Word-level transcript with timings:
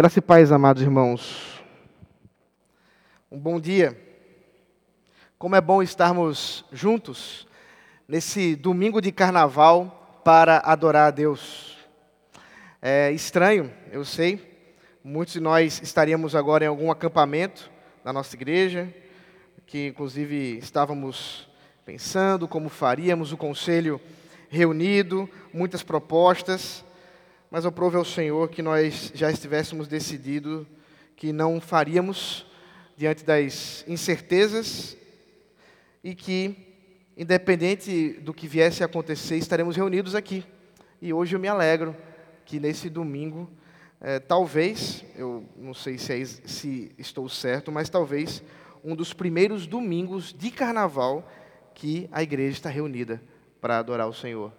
Graça 0.00 0.18
e 0.18 0.22
paz, 0.22 0.50
amados 0.50 0.82
irmãos. 0.82 1.62
Um 3.30 3.38
bom 3.38 3.60
dia. 3.60 3.94
Como 5.38 5.54
é 5.54 5.60
bom 5.60 5.82
estarmos 5.82 6.64
juntos 6.72 7.46
nesse 8.08 8.56
domingo 8.56 8.98
de 9.02 9.12
carnaval 9.12 10.22
para 10.24 10.56
adorar 10.64 11.08
a 11.08 11.10
Deus. 11.10 11.76
É 12.80 13.12
estranho, 13.12 13.70
eu 13.92 14.02
sei. 14.02 14.72
Muitos 15.04 15.34
de 15.34 15.40
nós 15.40 15.82
estaríamos 15.82 16.34
agora 16.34 16.64
em 16.64 16.68
algum 16.68 16.90
acampamento 16.90 17.70
da 18.02 18.10
nossa 18.10 18.34
igreja, 18.34 18.88
que 19.66 19.88
inclusive 19.88 20.56
estávamos 20.56 21.46
pensando 21.84 22.48
como 22.48 22.70
faríamos 22.70 23.34
o 23.34 23.36
conselho 23.36 24.00
reunido, 24.48 25.28
muitas 25.52 25.82
propostas 25.82 26.82
mas 27.50 27.66
aprove 27.66 27.96
ao 27.96 28.04
Senhor 28.04 28.48
que 28.48 28.62
nós 28.62 29.10
já 29.12 29.30
estivéssemos 29.30 29.88
decidido 29.88 30.66
que 31.16 31.32
não 31.32 31.60
faríamos 31.60 32.46
diante 32.96 33.24
das 33.24 33.84
incertezas 33.88 34.96
e 36.04 36.14
que, 36.14 36.54
independente 37.16 38.12
do 38.20 38.32
que 38.32 38.46
viesse 38.46 38.82
a 38.82 38.86
acontecer, 38.86 39.36
estaremos 39.36 39.74
reunidos 39.76 40.14
aqui. 40.14 40.44
E 41.02 41.12
hoje 41.12 41.34
eu 41.34 41.40
me 41.40 41.48
alegro 41.48 41.96
que 42.44 42.60
nesse 42.60 42.88
domingo, 42.88 43.50
é, 44.00 44.20
talvez, 44.20 45.04
eu 45.16 45.44
não 45.56 45.74
sei 45.74 45.98
se, 45.98 46.12
é, 46.12 46.24
se 46.24 46.92
estou 46.98 47.28
certo, 47.28 47.72
mas 47.72 47.90
talvez 47.90 48.42
um 48.84 48.94
dos 48.94 49.12
primeiros 49.12 49.66
domingos 49.66 50.32
de 50.32 50.50
carnaval 50.50 51.28
que 51.74 52.08
a 52.12 52.22
igreja 52.22 52.52
está 52.52 52.70
reunida 52.70 53.20
para 53.60 53.78
adorar 53.78 54.08
o 54.08 54.14
Senhor. 54.14 54.52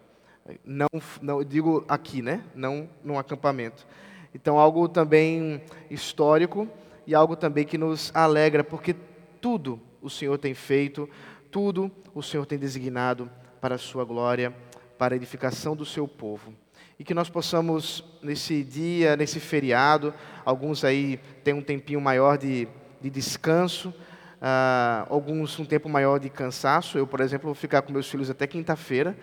Não, 0.66 0.88
não 1.22 1.44
digo 1.44 1.86
aqui, 1.88 2.22
né? 2.22 2.44
Não 2.56 2.90
num 3.04 3.18
acampamento. 3.18 3.86
Então, 4.34 4.58
algo 4.58 4.88
também 4.88 5.62
histórico 5.90 6.68
e 7.06 7.14
algo 7.14 7.36
também 7.36 7.66
que 7.66 7.78
nos 7.78 8.12
alegra, 8.14 8.64
porque 8.64 8.96
tudo 9.40 9.80
o 10.02 10.10
Senhor 10.10 10.38
tem 10.38 10.54
feito, 10.54 11.10
tudo 11.50 11.92
o 12.14 12.24
Senhor 12.24 12.46
tem 12.46 12.58
designado 12.58 13.30
para 13.60 13.76
a 13.76 13.78
sua 13.78 14.04
glória, 14.04 14.56
para 14.98 15.14
a 15.14 15.18
edificação 15.18 15.76
do 15.76 15.86
seu 15.86 16.08
povo. 16.08 16.54
E 16.98 17.04
que 17.04 17.14
nós 17.14 17.30
possamos, 17.30 18.04
nesse 18.22 18.64
dia, 18.64 19.16
nesse 19.16 19.40
feriado, 19.40 20.14
alguns 20.46 20.84
aí 20.84 21.20
têm 21.44 21.54
um 21.54 21.62
tempinho 21.62 22.00
maior 22.00 22.38
de, 22.38 22.68
de 23.02 23.10
descanso, 23.10 23.94
Uh, 24.42 25.06
alguns 25.08 25.60
um 25.60 25.66
tempo 25.66 25.88
maior 25.88 26.20
de 26.20 26.28
cansaço. 26.28 26.98
Eu, 26.98 27.06
por 27.06 27.20
exemplo, 27.20 27.46
vou 27.46 27.54
ficar 27.54 27.84
com 27.84 27.94
meus 27.94 28.10
filhos 28.10 28.28
até 28.28 28.48
quinta-feira. 28.48 29.16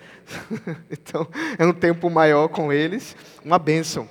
então, 0.89 1.27
é 1.59 1.67
um 1.67 1.73
tempo 1.73 2.09
maior 2.09 2.47
com 2.49 2.73
eles. 2.73 3.17
Uma 3.45 3.59
bênção, 3.59 4.09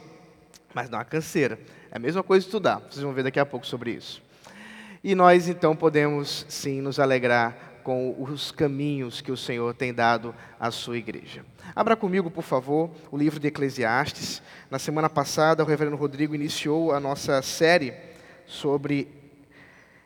mas 0.74 0.90
não 0.90 1.00
uma 1.00 1.06
canseira. 1.06 1.58
É 1.90 1.96
a 1.96 2.00
mesma 2.00 2.22
coisa 2.22 2.46
estudar. 2.46 2.80
Vocês 2.80 3.02
vão 3.02 3.14
ver 3.14 3.24
daqui 3.24 3.40
a 3.40 3.46
pouco 3.46 3.66
sobre 3.66 3.92
isso. 3.92 4.22
E 5.02 5.16
nós, 5.16 5.48
então, 5.48 5.78
podemos, 5.78 6.46
sim, 6.50 6.82
nos 6.82 7.00
alegrar 7.00 7.56
com 7.84 8.22
os 8.22 8.52
caminhos 8.52 9.22
que 9.22 9.32
o 9.32 9.38
Senhor 9.38 9.74
tem 9.74 9.94
dado 9.94 10.36
à 10.60 10.70
sua 10.72 10.98
igreja. 10.98 11.46
Abra 11.74 11.96
comigo, 11.96 12.30
por 12.30 12.44
favor, 12.44 12.92
o 13.10 13.18
livro 13.18 13.40
de 13.40 13.48
Eclesiastes. 13.48 14.42
Na 14.70 14.78
semana 14.78 15.10
passada, 15.10 15.64
o 15.64 15.66
reverendo 15.66 15.96
Rodrigo 15.96 16.36
iniciou 16.36 16.92
a 16.92 17.00
nossa 17.00 17.42
série 17.42 17.94
sobre 18.46 19.08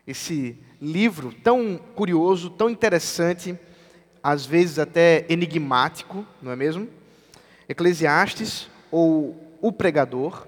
esse 0.08 0.58
livro 0.82 1.34
tão 1.44 1.80
curioso, 1.96 2.50
tão 2.50 2.70
interessante, 2.70 3.58
às 4.24 4.46
vezes 4.46 4.80
até 4.80 5.26
enigmático, 5.30 6.26
não 6.42 6.52
é 6.52 6.56
mesmo? 6.56 6.88
Eclesiastes 7.68 8.70
ou 8.92 9.58
O 9.62 9.72
Pregador. 9.72 10.48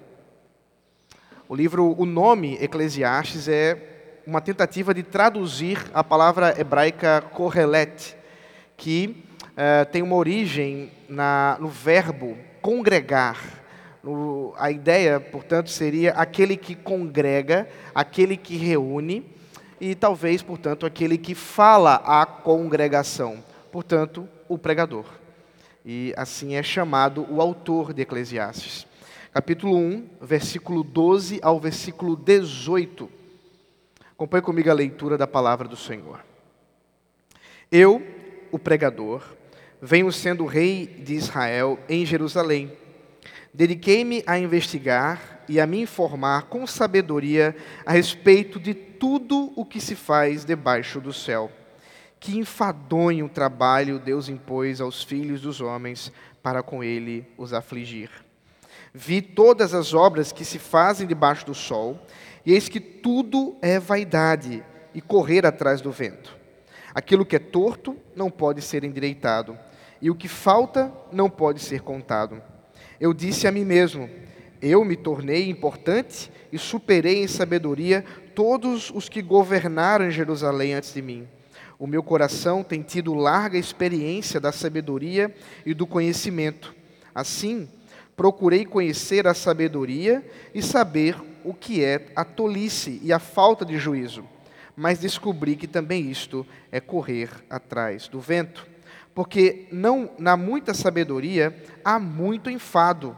O 1.48 1.56
livro, 1.56 1.96
o 1.98 2.06
nome 2.06 2.58
Eclesiastes 2.62 3.48
é 3.48 4.22
uma 4.26 4.42
tentativa 4.42 4.94
de 4.94 5.04
traduzir 5.04 5.78
a 5.94 6.04
palavra 6.04 6.60
hebraica 6.60 7.22
Kohelet, 7.22 8.16
que 8.78 9.24
uh, 9.52 9.86
tem 9.92 10.02
uma 10.02 10.16
origem 10.16 10.92
na, 11.08 11.58
no 11.60 11.68
verbo 11.68 12.38
congregar. 12.62 13.62
A 14.58 14.70
ideia, 14.70 15.20
portanto, 15.20 15.70
seria 15.70 16.12
aquele 16.12 16.58
que 16.58 16.76
congrega, 16.76 17.68
aquele 17.96 18.36
que 18.36 18.58
reúne, 18.58 19.26
e 19.84 19.94
talvez, 19.96 20.42
portanto, 20.42 20.86
aquele 20.86 21.18
que 21.18 21.36
fala 21.36 21.96
à 21.96 22.26
congregação, 22.26 23.44
portanto, 23.70 24.26
o 24.48 24.58
pregador. 24.58 25.04
E 25.86 26.14
assim 26.16 26.56
é 26.56 26.64
chamado 26.64 27.28
o 27.30 27.42
autor 27.42 27.92
de 27.92 28.02
Eclesiastes. 28.02 28.88
Capítulo 29.34 29.76
1, 29.76 30.08
versículo 30.22 30.86
12 30.86 31.42
ao 31.44 31.60
versículo 31.60 32.16
18. 32.16 33.12
Acompanhe 34.14 34.42
comigo 34.42 34.70
a 34.70 34.74
leitura 34.74 35.18
da 35.18 35.28
palavra 35.28 35.68
do 35.68 35.76
Senhor. 35.76 36.24
Eu, 37.70 38.02
o 38.54 38.58
pregador, 38.58 39.22
venho 39.82 40.10
sendo 40.14 40.46
rei 40.46 40.86
de 40.86 41.14
Israel 41.14 41.78
em 41.90 42.06
Jerusalém. 42.06 42.72
Dediquei-me 43.54 44.24
a 44.26 44.40
investigar 44.40 45.33
e 45.48 45.60
a 45.60 45.68
me 45.68 45.82
informar 45.82 46.44
com 46.44 46.66
sabedoria 46.66 47.56
a 47.86 47.92
respeito 47.92 48.60
de 48.60 48.74
tudo 48.74 49.52
o 49.56 49.66
que 49.66 49.80
se 49.80 49.96
faz 49.96 50.46
debaixo 50.46 51.02
do 51.02 51.12
céu. 51.12 51.52
Que 52.20 52.38
enfadonho 52.38 53.28
trabalho 53.28 54.00
Deus 54.00 54.30
impôs 54.30 54.80
aos 54.80 55.04
filhos 55.04 55.42
dos 55.42 55.60
homens 55.60 56.12
para 56.42 56.64
com 56.64 56.84
ele 56.84 57.26
os 57.38 57.54
afligir. 57.54 58.10
Vi 58.94 59.22
todas 59.22 59.74
as 59.74 59.94
obras 59.94 60.32
que 60.32 60.46
se 60.46 60.60
fazem 60.60 61.08
debaixo 61.08 61.46
do 61.46 61.54
sol, 61.54 62.00
e 62.46 62.54
eis 62.54 62.70
que 62.70 62.80
tudo 62.80 63.56
é 63.62 63.80
vaidade 63.80 64.64
e 64.94 65.02
correr 65.02 65.46
atrás 65.46 65.82
do 65.82 65.92
vento. 65.92 66.36
Aquilo 66.94 67.26
que 67.26 67.36
é 67.36 67.40
torto 67.40 67.98
não 68.16 68.30
pode 68.30 68.62
ser 68.62 68.84
endireitado, 68.84 69.58
e 70.02 70.12
o 70.12 70.16
que 70.16 70.28
falta 70.28 70.94
não 71.12 71.30
pode 71.30 71.60
ser 71.60 71.82
contado. 71.82 72.42
Eu 73.00 73.14
disse 73.14 73.48
a 73.48 73.52
mim 73.52 73.66
mesmo: 73.66 74.10
Eu 74.66 74.86
me 74.86 74.96
tornei 74.96 75.50
importante 75.50 76.32
e 76.50 76.58
superei 76.58 77.22
em 77.22 77.28
sabedoria 77.28 78.06
todos 78.34 78.90
os 78.92 79.10
que 79.10 79.22
governaram 79.22 80.10
Jerusalém 80.10 80.74
antes 80.74 80.94
de 80.94 81.02
mim. 81.02 81.28
O 81.78 81.86
meu 81.86 82.02
coração 82.02 82.64
tem 82.64 82.82
tido 82.82 83.14
larga 83.14 83.58
experiência 83.58 84.40
da 84.40 84.54
sabedoria 84.54 85.36
e 85.66 85.74
do 85.74 85.86
conhecimento. 85.86 86.74
Assim, 87.14 87.68
procurei 88.16 88.64
conhecer 88.64 89.28
a 89.28 89.34
sabedoria 89.34 90.26
e 90.56 90.62
saber 90.62 91.18
o 91.44 91.54
que 91.54 91.84
é 91.84 92.06
a 92.16 92.24
tolice 92.24 93.02
e 93.04 93.12
a 93.12 93.20
falta 93.20 93.66
de 93.66 93.78
juízo. 93.78 94.24
Mas 94.78 94.98
descobri 94.98 95.58
que 95.58 95.68
também 95.68 96.10
isto 96.10 96.48
é 96.72 96.80
correr 96.80 97.30
atrás 97.50 98.08
do 98.08 98.22
vento. 98.22 98.66
Porque 99.14 99.68
não 99.74 100.12
na 100.18 100.38
muita 100.38 100.74
sabedoria 100.74 101.54
há 101.84 102.00
muito 102.00 102.50
enfado, 102.50 103.18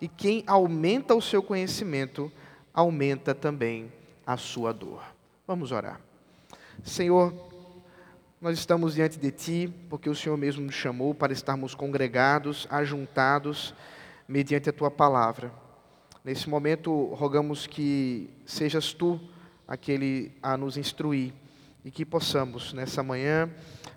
e 0.00 0.08
quem 0.08 0.42
aumenta 0.46 1.14
o 1.14 1.20
seu 1.20 1.42
conhecimento 1.42 2.30
aumenta 2.72 3.34
também 3.34 3.92
a 4.26 4.36
sua 4.36 4.72
dor. 4.72 5.02
Vamos 5.46 5.72
orar. 5.72 6.00
Senhor, 6.82 7.34
nós 8.40 8.58
estamos 8.58 8.94
diante 8.94 9.18
de 9.18 9.30
Ti, 9.30 9.74
porque 9.90 10.08
o 10.08 10.14
Senhor 10.14 10.36
mesmo 10.36 10.64
nos 10.64 10.74
chamou 10.74 11.14
para 11.14 11.32
estarmos 11.32 11.74
congregados, 11.74 12.66
ajuntados, 12.70 13.74
mediante 14.26 14.70
a 14.70 14.72
Tua 14.72 14.90
palavra. 14.90 15.52
Nesse 16.24 16.48
momento, 16.48 17.06
rogamos 17.14 17.66
que 17.66 18.30
sejas 18.46 18.92
Tu 18.92 19.20
aquele 19.66 20.32
a 20.42 20.56
nos 20.56 20.76
instruir 20.76 21.32
e 21.84 21.90
que 21.90 22.04
possamos, 22.04 22.72
nessa 22.72 23.02
manhã, 23.02 23.50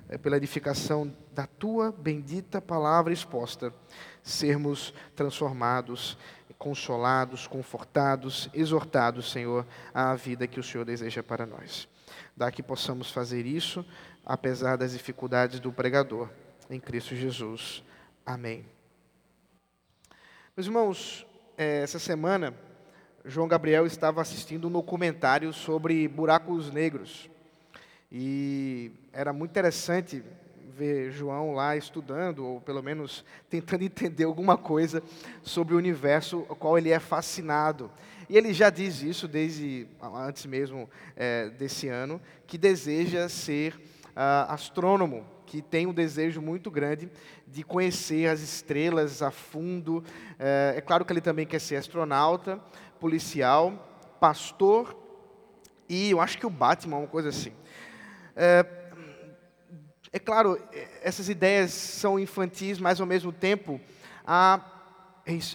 eh, 0.09 0.18
pela 0.18 0.38
edificação 0.38 1.13
da 1.33 1.45
Tua 1.45 1.91
bendita 1.91 2.62
palavra 2.62 3.12
exposta, 3.12 3.74
sermos 4.21 4.94
transformados 5.15 6.18
consolados, 6.63 7.45
confortados, 7.45 8.50
exortados, 8.53 9.30
Senhor, 9.30 9.68
à 9.94 10.15
vida 10.15 10.47
que 10.47 10.62
o 10.62 10.63
Senhor 10.63 10.85
deseja 10.85 11.21
para 11.21 11.45
nós. 11.45 11.89
Dá 12.38 12.50
que 12.50 12.63
possamos 12.63 13.12
fazer 13.12 13.45
isso, 13.45 13.86
apesar 14.25 14.77
das 14.77 14.94
dificuldades 14.94 15.59
do 15.59 15.74
pregador, 15.74 16.29
em 16.69 16.79
Cristo 16.79 17.18
Jesus. 17.18 17.83
Amém. 18.25 18.65
Meus 20.56 20.68
irmãos, 20.68 21.27
é, 21.57 21.81
essa 21.81 22.00
semana, 22.00 22.53
João 23.25 23.50
Gabriel 23.50 23.86
estava 23.86 24.21
assistindo 24.21 24.69
um 24.69 24.71
documentário 24.71 25.51
sobre 25.51 26.07
buracos 26.07 26.71
negros. 26.71 27.29
E 28.15 28.92
era 29.12 29.33
muito 29.33 29.50
interessante 29.50 30.24
ver 30.77 31.10
João 31.10 31.54
lá 31.54 31.75
estudando, 31.75 32.45
ou 32.45 32.62
pelo 32.62 32.83
menos 32.83 33.25
tentando 33.50 33.81
entender 33.86 34.25
alguma 34.25 34.56
coisa 34.56 35.01
sobre 35.42 35.74
o 35.74 35.77
universo 35.77 36.45
ao 36.48 36.56
qual 36.56 36.77
ele 36.77 36.92
é 36.92 37.00
fascinado. 37.00 37.89
E 38.30 38.38
ele 38.38 38.54
já 38.54 38.69
diz 38.69 39.01
isso 39.01 39.27
desde 39.27 39.88
antes 40.00 40.45
mesmo 40.45 40.88
é, 41.15 41.50
desse 41.50 41.88
ano, 41.88 42.21
que 42.45 42.56
deseja 42.56 43.27
ser 43.27 43.74
uh, 43.75 44.50
astrônomo, 44.50 45.25
que 45.48 45.60
tem 45.62 45.88
um 45.88 45.94
desejo 45.94 46.39
muito 46.39 46.69
grande 46.69 47.10
de 47.48 47.63
conhecer 47.63 48.30
as 48.30 48.42
estrelas 48.42 49.24
a 49.24 49.31
fundo. 49.31 50.04
É, 50.38 50.75
é 50.77 50.81
claro 50.81 51.04
que 51.04 51.12
ele 51.12 51.19
também 51.19 51.48
quer 51.48 51.60
ser 51.60 51.77
astronauta, 51.77 52.60
policial, 53.00 54.15
pastor 54.19 55.04
e 55.88 56.10
eu 56.12 56.21
acho 56.21 56.38
que 56.38 56.45
o 56.45 56.50
Batman, 56.50 56.98
uma 56.98 57.07
coisa 57.07 57.30
assim. 57.30 57.51
É, 58.35 58.65
é 60.12 60.19
claro, 60.19 60.59
essas 61.01 61.30
ideias 61.30 61.71
são 61.71 62.19
infantis, 62.19 62.80
mas 62.80 63.01
ao 63.01 63.07
mesmo 63.07 63.31
tempo, 63.31 63.80
há, 64.25 64.62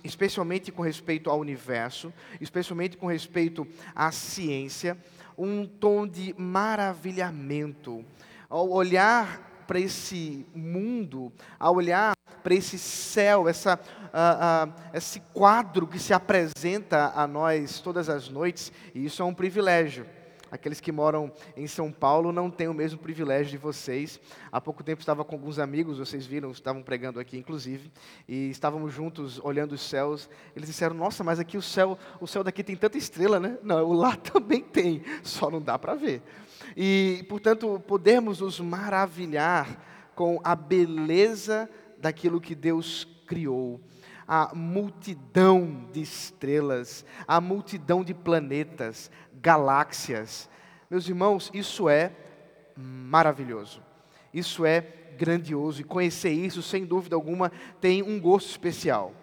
especialmente 0.02 0.72
com 0.72 0.82
respeito 0.82 1.30
ao 1.30 1.38
universo, 1.38 2.12
especialmente 2.40 2.96
com 2.96 3.06
respeito 3.06 3.66
à 3.94 4.10
ciência, 4.10 4.96
um 5.36 5.66
tom 5.66 6.06
de 6.06 6.34
maravilhamento. 6.36 8.04
Ao 8.48 8.68
olhar 8.68 9.64
para 9.66 9.78
esse 9.78 10.46
mundo, 10.54 11.32
ao 11.58 11.76
olhar 11.76 12.14
para 12.42 12.54
esse 12.54 12.78
céu, 12.78 13.48
essa, 13.48 13.78
uh, 13.78 14.68
uh, 14.68 14.74
esse 14.94 15.20
quadro 15.32 15.86
que 15.86 15.98
se 15.98 16.14
apresenta 16.14 17.12
a 17.14 17.26
nós 17.26 17.78
todas 17.78 18.08
as 18.08 18.28
noites, 18.28 18.72
e 18.94 19.04
isso 19.04 19.22
é 19.22 19.24
um 19.24 19.34
privilégio. 19.34 20.06
Aqueles 20.50 20.80
que 20.80 20.90
moram 20.90 21.32
em 21.56 21.66
São 21.66 21.92
Paulo 21.92 22.32
não 22.32 22.50
têm 22.50 22.68
o 22.68 22.74
mesmo 22.74 22.98
privilégio 22.98 23.50
de 23.50 23.58
vocês. 23.58 24.20
Há 24.50 24.60
pouco 24.60 24.82
tempo 24.82 25.00
estava 25.00 25.24
com 25.24 25.34
alguns 25.34 25.58
amigos, 25.58 25.98
vocês 25.98 26.26
viram, 26.26 26.50
estavam 26.50 26.82
pregando 26.82 27.20
aqui, 27.20 27.36
inclusive, 27.36 27.90
e 28.26 28.50
estávamos 28.50 28.92
juntos 28.92 29.38
olhando 29.44 29.72
os 29.72 29.82
céus. 29.82 30.28
Eles 30.56 30.68
disseram: 30.68 30.94
Nossa, 30.94 31.22
mas 31.22 31.38
aqui 31.38 31.56
o 31.56 31.62
céu, 31.62 31.98
o 32.20 32.26
céu 32.26 32.42
daqui 32.42 32.64
tem 32.64 32.76
tanta 32.76 32.96
estrela, 32.96 33.38
né? 33.38 33.58
Não, 33.62 33.92
lá 33.92 34.16
também 34.32 34.62
tem, 34.62 35.02
só 35.22 35.50
não 35.50 35.60
dá 35.60 35.78
para 35.78 35.94
ver. 35.94 36.22
E, 36.76 37.24
portanto, 37.28 37.82
podemos 37.86 38.40
nos 38.40 38.60
maravilhar 38.60 39.84
com 40.14 40.40
a 40.42 40.56
beleza 40.56 41.68
daquilo 41.98 42.40
que 42.40 42.54
Deus 42.54 43.06
criou 43.26 43.80
a 44.28 44.54
multidão 44.54 45.88
de 45.90 46.02
estrelas, 46.02 47.02
a 47.26 47.40
multidão 47.40 48.04
de 48.04 48.12
planetas, 48.12 49.10
galáxias. 49.32 50.50
Meus 50.90 51.08
irmãos, 51.08 51.50
isso 51.54 51.88
é 51.88 52.12
maravilhoso. 52.76 53.82
Isso 54.32 54.66
é 54.66 54.80
grandioso 55.16 55.80
e 55.80 55.84
conhecer 55.84 56.30
isso, 56.30 56.62
sem 56.62 56.84
dúvida 56.84 57.16
alguma, 57.16 57.50
tem 57.80 58.02
um 58.02 58.20
gosto 58.20 58.50
especial. 58.50 59.14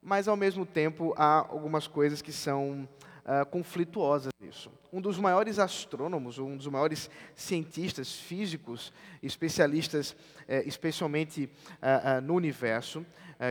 Mas 0.00 0.28
ao 0.28 0.36
mesmo 0.36 0.64
tempo 0.64 1.12
há 1.16 1.46
algumas 1.48 1.88
coisas 1.88 2.22
que 2.22 2.32
são 2.32 2.88
uh, 3.24 3.44
conflituosas 3.50 4.31
nisso. 4.52 4.70
Um 4.92 5.00
dos 5.00 5.18
maiores 5.18 5.58
astrônomos, 5.58 6.38
um 6.38 6.56
dos 6.56 6.66
maiores 6.66 7.10
cientistas 7.34 8.14
físicos, 8.14 8.92
especialistas, 9.22 10.14
eh, 10.46 10.62
especialmente 10.66 11.44
uh, 11.44 12.18
uh, 12.18 12.20
no 12.20 12.34
universo, 12.34 13.04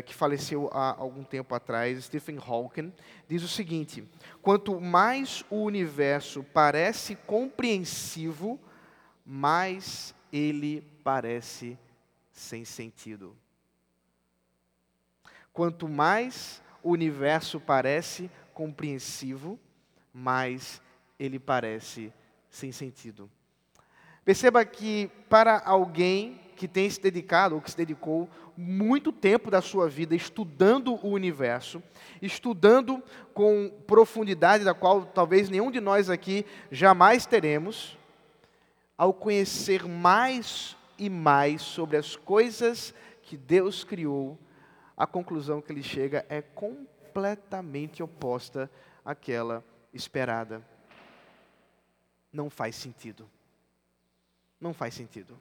que 0.05 0.15
faleceu 0.15 0.69
há 0.71 0.95
algum 0.97 1.21
tempo 1.21 1.53
atrás, 1.53 2.05
Stephen 2.05 2.37
Hawking, 2.37 2.93
diz 3.27 3.43
o 3.43 3.47
seguinte: 3.47 4.07
quanto 4.41 4.79
mais 4.79 5.43
o 5.49 5.65
universo 5.65 6.45
parece 6.53 7.17
compreensivo, 7.27 8.57
mais 9.25 10.15
ele 10.31 10.81
parece 11.03 11.77
sem 12.31 12.63
sentido. 12.63 13.35
Quanto 15.51 15.89
mais 15.89 16.63
o 16.81 16.91
universo 16.91 17.59
parece 17.59 18.31
compreensivo, 18.53 19.59
mais 20.13 20.81
ele 21.21 21.37
parece 21.37 22.11
sem 22.49 22.71
sentido. 22.71 23.29
Perceba 24.25 24.65
que 24.65 25.09
para 25.29 25.61
alguém 25.63 26.39
que 26.55 26.67
tem 26.67 26.89
se 26.89 26.99
dedicado, 26.99 27.55
ou 27.55 27.61
que 27.61 27.71
se 27.71 27.77
dedicou 27.77 28.27
muito 28.57 29.11
tempo 29.11 29.49
da 29.49 29.61
sua 29.61 29.87
vida 29.87 30.15
estudando 30.15 30.93
o 30.93 31.09
universo, 31.09 31.81
estudando 32.21 33.01
com 33.33 33.71
profundidade, 33.87 34.63
da 34.63 34.73
qual 34.73 35.05
talvez 35.05 35.49
nenhum 35.49 35.71
de 35.71 35.79
nós 35.79 36.09
aqui 36.09 36.45
jamais 36.71 37.25
teremos, 37.25 37.97
ao 38.97 39.13
conhecer 39.13 39.87
mais 39.87 40.75
e 40.97 41.09
mais 41.09 41.61
sobre 41.61 41.97
as 41.97 42.15
coisas 42.15 42.93
que 43.23 43.37
Deus 43.37 43.83
criou, 43.83 44.37
a 44.95 45.07
conclusão 45.07 45.61
que 45.61 45.71
ele 45.71 45.81
chega 45.81 46.25
é 46.29 46.41
completamente 46.41 48.03
oposta 48.03 48.69
àquela 49.03 49.63
esperada. 49.93 50.70
Não 52.31 52.49
faz 52.49 52.75
sentido. 52.75 53.29
Não 54.59 54.73
faz 54.73 54.93
sentido. 54.93 55.37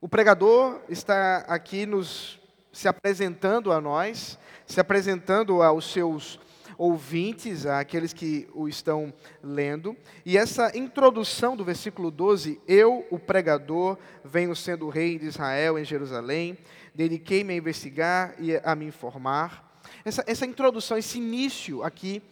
O 0.00 0.08
pregador 0.08 0.80
está 0.88 1.38
aqui 1.48 1.86
nos 1.86 2.40
se 2.72 2.88
apresentando 2.88 3.70
a 3.70 3.80
nós, 3.80 4.38
se 4.66 4.80
apresentando 4.80 5.62
aos 5.62 5.92
seus 5.92 6.40
ouvintes, 6.78 7.66
àqueles 7.66 8.12
que 8.12 8.48
o 8.54 8.68
estão 8.68 9.12
lendo. 9.42 9.96
E 10.24 10.36
essa 10.36 10.76
introdução 10.76 11.56
do 11.56 11.64
versículo 11.64 12.10
12, 12.10 12.60
eu, 12.66 13.06
o 13.10 13.18
pregador, 13.18 13.98
venho 14.24 14.56
sendo 14.56 14.88
rei 14.88 15.18
de 15.18 15.26
Israel 15.26 15.78
em 15.78 15.84
Jerusalém, 15.84 16.58
dediquei-me 16.94 17.52
a 17.52 17.56
investigar 17.56 18.34
e 18.38 18.56
a 18.56 18.74
me 18.74 18.86
informar 18.86 19.72
essa, 20.04 20.24
essa 20.26 20.46
introdução, 20.46 20.96
esse 20.96 21.18
início 21.18 21.82
aqui, 21.82 22.22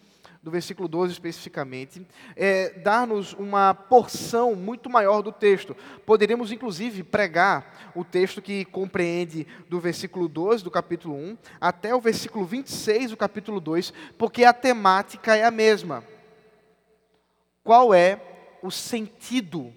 do 0.41 0.49
versículo 0.49 0.87
12 0.87 1.13
especificamente, 1.13 2.05
é, 2.35 2.71
dar-nos 2.79 3.33
uma 3.33 3.73
porção 3.73 4.55
muito 4.55 4.89
maior 4.89 5.21
do 5.21 5.31
texto. 5.31 5.75
Poderíamos, 6.05 6.51
inclusive, 6.51 7.03
pregar 7.03 7.91
o 7.95 8.03
texto 8.03 8.41
que 8.41 8.65
compreende 8.65 9.45
do 9.69 9.79
versículo 9.79 10.27
12 10.27 10.63
do 10.63 10.71
capítulo 10.71 11.15
1 11.15 11.37
até 11.59 11.93
o 11.93 12.01
versículo 12.01 12.43
26 12.43 13.11
do 13.11 13.17
capítulo 13.17 13.59
2, 13.59 13.93
porque 14.17 14.43
a 14.43 14.53
temática 14.53 15.35
é 15.35 15.43
a 15.43 15.51
mesma. 15.51 16.03
Qual 17.63 17.93
é 17.93 18.19
o 18.63 18.71
sentido 18.71 19.71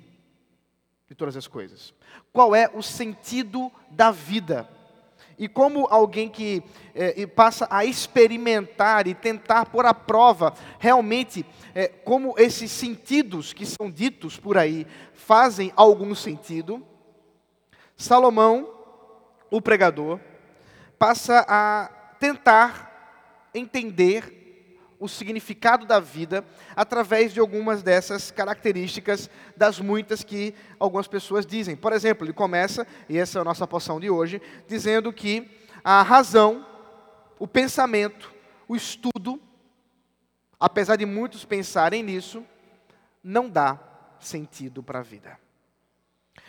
de 1.06 1.14
todas 1.14 1.36
as 1.36 1.46
coisas? 1.46 1.92
Qual 2.32 2.56
é 2.56 2.70
o 2.72 2.82
sentido 2.82 3.70
da 3.90 4.10
vida? 4.10 4.68
E 5.38 5.48
como 5.48 5.86
alguém 5.90 6.28
que 6.28 6.62
é, 6.94 7.26
passa 7.26 7.66
a 7.70 7.84
experimentar 7.84 9.06
e 9.06 9.14
tentar 9.14 9.66
pôr 9.66 9.84
à 9.84 9.92
prova 9.92 10.54
realmente 10.78 11.44
é, 11.74 11.88
como 11.88 12.34
esses 12.38 12.70
sentidos 12.70 13.52
que 13.52 13.66
são 13.66 13.90
ditos 13.90 14.38
por 14.38 14.56
aí 14.56 14.86
fazem 15.12 15.72
algum 15.74 16.14
sentido, 16.14 16.84
Salomão, 17.96 18.68
o 19.50 19.60
pregador, 19.60 20.20
passa 20.98 21.44
a 21.48 21.88
tentar 22.18 23.50
entender 23.54 24.43
o 25.04 25.08
significado 25.08 25.84
da 25.84 26.00
vida 26.00 26.42
através 26.74 27.34
de 27.34 27.38
algumas 27.38 27.82
dessas 27.82 28.30
características 28.30 29.28
das 29.54 29.78
muitas 29.78 30.24
que 30.24 30.54
algumas 30.80 31.06
pessoas 31.06 31.44
dizem. 31.44 31.76
Por 31.76 31.92
exemplo, 31.92 32.24
ele 32.24 32.32
começa, 32.32 32.86
e 33.06 33.18
essa 33.18 33.38
é 33.38 33.42
a 33.42 33.44
nossa 33.44 33.66
poção 33.66 34.00
de 34.00 34.08
hoje, 34.08 34.40
dizendo 34.66 35.12
que 35.12 35.46
a 35.84 36.00
razão, 36.00 36.66
o 37.38 37.46
pensamento, 37.46 38.32
o 38.66 38.74
estudo, 38.74 39.38
apesar 40.58 40.96
de 40.96 41.04
muitos 41.04 41.44
pensarem 41.44 42.02
nisso, 42.02 42.42
não 43.22 43.50
dá 43.50 43.78
sentido 44.18 44.82
para 44.82 45.00
a 45.00 45.02
vida. 45.02 45.38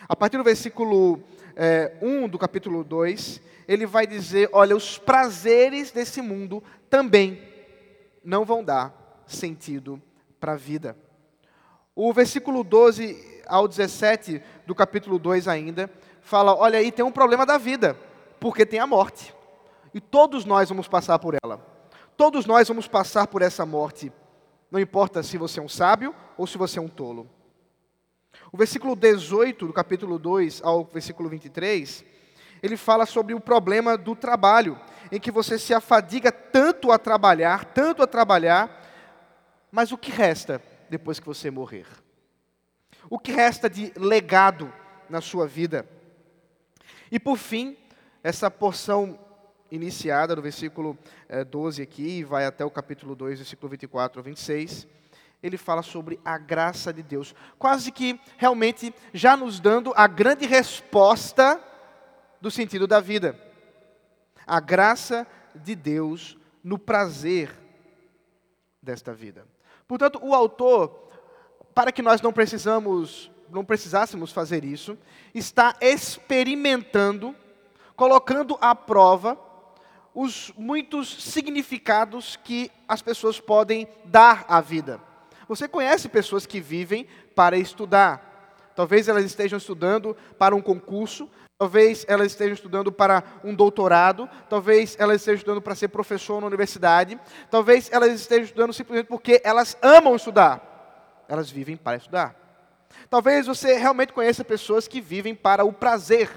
A 0.07 0.15
partir 0.15 0.38
do 0.38 0.45
versículo 0.45 1.21
é, 1.57 1.97
eh, 2.01 2.05
1 2.05 2.29
do 2.29 2.39
capítulo 2.39 2.85
2, 2.85 3.41
ele 3.67 3.85
vai 3.85 4.07
dizer: 4.07 4.50
olha, 4.53 4.77
os 4.77 4.97
prazeres 4.97 5.91
desse 5.91 6.21
mundo 6.21 6.63
também 6.89 7.54
não 8.25 8.44
vão 8.44 8.63
dar 8.63 9.24
sentido 9.27 10.01
para 10.39 10.53
a 10.53 10.58
vida. 10.58 10.98
O 11.96 12.12
versículo 12.12 12.63
12 12.63 13.44
ao 13.48 13.67
17 13.67 14.41
do 14.65 14.75
capítulo 14.75 15.17
2 15.17 15.48
ainda 15.48 15.89
fala: 16.22 16.55
olha 16.55 16.79
aí, 16.79 16.91
tem 16.91 17.05
um 17.05 17.12
problema 17.12 17.46
da 17.46 17.58
vida, 17.58 17.98
porque 18.39 18.65
tem 18.65 18.79
a 18.79 18.88
morte. 18.88 19.34
E 19.94 20.01
todos 20.01 20.44
nós 20.44 20.67
vamos 20.67 20.88
passar 20.88 21.20
por 21.20 21.38
ela. 21.41 21.65
Todos 22.17 22.46
nós 22.46 22.67
vamos 22.67 22.88
passar 22.88 23.27
por 23.27 23.41
essa 23.41 23.65
morte. 23.65 24.12
Não 24.70 24.79
importa 24.79 25.24
se 25.24 25.38
você 25.38 25.60
é 25.60 25.63
um 25.63 25.70
sábio 25.70 26.13
ou 26.38 26.46
se 26.46 26.58
você 26.58 26.79
é 26.79 26.82
um 26.82 26.89
tolo. 26.89 27.29
O 28.51 28.58
versículo 28.58 28.96
18 28.96 29.67
do 29.67 29.74
capítulo 29.74 30.20
2 30.20 30.62
ao 30.63 30.84
versículo 30.84 31.29
23, 31.29 32.03
ele 32.62 32.75
fala 32.75 33.05
sobre 33.05 33.34
o 33.34 33.39
problema 33.39 33.98
do 33.98 34.15
trabalho 34.15 34.77
em 35.12 35.19
que 35.19 35.31
você 35.31 35.57
se 35.57 35.74
afadiga 35.74 36.31
tanto 36.31 36.91
a 36.91 36.97
trabalhar, 36.97 37.65
tanto 37.65 38.01
a 38.01 38.07
trabalhar, 38.07 38.81
mas 39.71 39.91
o 39.91 39.97
que 39.97 40.12
resta 40.12 40.62
depois 40.89 41.19
que 41.19 41.25
você 41.25 41.51
morrer? 41.51 41.85
O 43.09 43.19
que 43.19 43.31
resta 43.31 43.69
de 43.69 43.93
legado 43.95 44.71
na 45.09 45.21
sua 45.21 45.47
vida? 45.47 45.88
E 47.12 47.19
por 47.19 47.38
fim, 47.38 47.77
essa 48.24 48.50
porção 48.50 49.19
iniciada 49.71 50.35
no 50.35 50.41
versículo 50.41 50.97
12 51.50 51.81
eh, 51.81 51.83
aqui, 51.83 52.24
vai 52.24 52.45
até 52.45 52.63
o 52.63 52.71
capítulo 52.71 53.15
2, 53.15 53.39
versículo 53.39 53.69
24 53.69 54.19
a 54.19 54.24
26, 54.24 54.88
ele 55.43 55.57
fala 55.57 55.81
sobre 55.81 56.19
a 56.25 56.38
graça 56.38 56.91
de 56.91 57.03
Deus, 57.03 57.35
quase 57.59 57.91
que 57.91 58.19
realmente 58.38 58.93
já 59.13 59.38
nos 59.38 59.59
dando 59.59 59.93
a 59.95 60.07
grande 60.07 60.45
resposta 60.45 61.59
do 62.41 62.50
sentido 62.50 62.88
da 62.88 63.00
vida. 63.00 63.39
A 64.46 64.60
graça 64.60 65.28
de 65.56 65.75
Deus 65.75 66.38
no 66.64 66.78
prazer 66.78 67.56
desta 68.82 69.14
vida. 69.14 69.46
Portanto, 69.88 70.20
o 70.22 70.34
autor, 70.34 71.10
para 71.74 71.92
que 71.92 72.02
nós 72.02 72.22
não 72.22 72.34
precisamos, 72.34 73.32
não 73.50 73.64
precisássemos 73.64 74.32
fazer 74.32 74.64
isso, 74.64 74.98
está 75.34 75.75
experimentando, 75.82 77.36
colocando 77.96 78.58
à 78.62 78.74
prova 78.74 79.40
os 80.14 80.52
muitos 80.58 81.24
significados 81.24 82.38
que 82.38 82.72
as 82.88 83.02
pessoas 83.02 83.40
podem 83.40 83.88
dar 84.06 84.46
à 84.48 84.62
vida. 84.62 85.00
Você 85.48 85.68
conhece 85.68 86.08
pessoas 86.10 86.46
que 86.46 86.60
vivem 86.60 87.06
para 87.36 87.58
estudar. 87.58 88.72
Talvez 88.75 89.08
elas 89.08 89.25
estejam 89.25 89.58
estudando 89.58 90.16
para 90.38 90.56
um 90.56 90.62
concurso, 90.62 91.30
talvez 91.57 92.05
elas 92.07 92.27
estejam 92.27 92.53
estudando 92.53 92.91
para 92.91 93.24
um 93.43 93.55
doutorado, 93.55 94.29
talvez 94.50 94.95
elas 95.00 95.17
estejam 95.17 95.38
estudando 95.38 95.62
para 95.62 95.75
ser 95.75 95.88
professor 95.88 96.41
na 96.41 96.47
universidade, 96.47 97.19
talvez 97.50 97.89
elas 97.91 98.12
estejam 98.13 98.45
estudando 98.45 98.74
simplesmente 98.74 99.07
porque 99.07 99.41
elas 99.43 99.77
amam 99.81 100.15
estudar. 100.15 101.24
Elas 101.27 101.50
vivem 101.50 101.77
para 101.77 101.97
estudar. 101.97 102.35
Talvez 103.09 103.47
você 103.47 103.74
realmente 103.75 104.13
conheça 104.13 104.43
pessoas 104.43 104.88
que 104.88 105.01
vivem 105.01 105.33
para 105.33 105.63
o 105.63 105.74
prazer, 105.74 106.29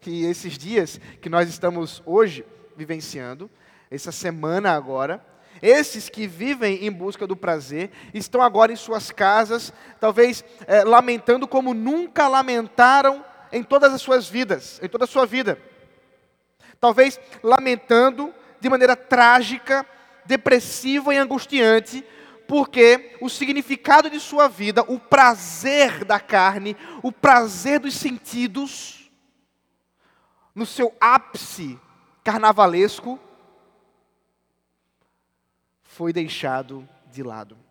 que 0.00 0.24
esses 0.24 0.58
dias 0.58 1.00
que 1.20 1.28
nós 1.28 1.48
estamos 1.48 2.02
hoje 2.04 2.44
vivenciando, 2.76 3.50
essa 3.90 4.12
semana 4.12 4.72
agora, 4.72 5.24
esses 5.62 6.08
que 6.08 6.26
vivem 6.26 6.84
em 6.84 6.90
busca 6.90 7.26
do 7.26 7.34
prazer 7.34 7.90
estão 8.12 8.42
agora 8.42 8.72
em 8.72 8.76
suas 8.76 9.10
casas, 9.10 9.72
talvez 9.98 10.44
é, 10.66 10.84
lamentando 10.84 11.48
como 11.48 11.74
nunca 11.74 12.28
lamentaram 12.28 13.24
em 13.52 13.62
todas 13.62 13.92
as 13.92 14.02
suas 14.02 14.28
vidas, 14.28 14.80
em 14.82 14.88
toda 14.88 15.04
a 15.04 15.08
sua 15.08 15.26
vida. 15.26 15.60
Talvez 16.80 17.18
lamentando 17.42 18.32
de 18.60 18.68
maneira 18.68 18.96
trágica, 18.96 19.86
depressiva 20.24 21.14
e 21.14 21.18
angustiante, 21.18 22.04
porque 22.46 23.16
o 23.20 23.28
significado 23.28 24.08
de 24.08 24.18
sua 24.18 24.48
vida, 24.48 24.82
o 24.88 24.98
prazer 24.98 26.04
da 26.04 26.18
carne, 26.18 26.76
o 27.02 27.12
prazer 27.12 27.78
dos 27.80 27.94
sentidos, 27.94 29.10
no 30.54 30.64
seu 30.64 30.94
ápice 31.00 31.78
carnavalesco, 32.24 33.18
foi 35.82 36.12
deixado 36.12 36.88
de 37.06 37.22
lado. 37.22 37.67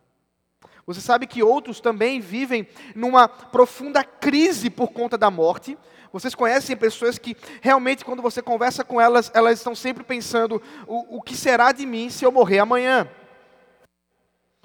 Você 0.88 1.02
sabe 1.02 1.26
que 1.26 1.42
outros 1.42 1.80
também 1.80 2.18
vivem 2.18 2.66
numa 2.94 3.28
profunda 3.28 4.02
crise 4.02 4.70
por 4.70 4.88
conta 4.88 5.18
da 5.18 5.30
morte. 5.30 5.76
Vocês 6.10 6.34
conhecem 6.34 6.74
pessoas 6.74 7.18
que 7.18 7.36
realmente, 7.60 8.06
quando 8.06 8.22
você 8.22 8.40
conversa 8.40 8.82
com 8.82 8.98
elas, 8.98 9.30
elas 9.34 9.58
estão 9.58 9.74
sempre 9.74 10.02
pensando: 10.02 10.62
o, 10.86 11.18
o 11.18 11.22
que 11.22 11.36
será 11.36 11.72
de 11.72 11.84
mim 11.84 12.08
se 12.08 12.24
eu 12.24 12.32
morrer 12.32 12.60
amanhã? 12.60 13.06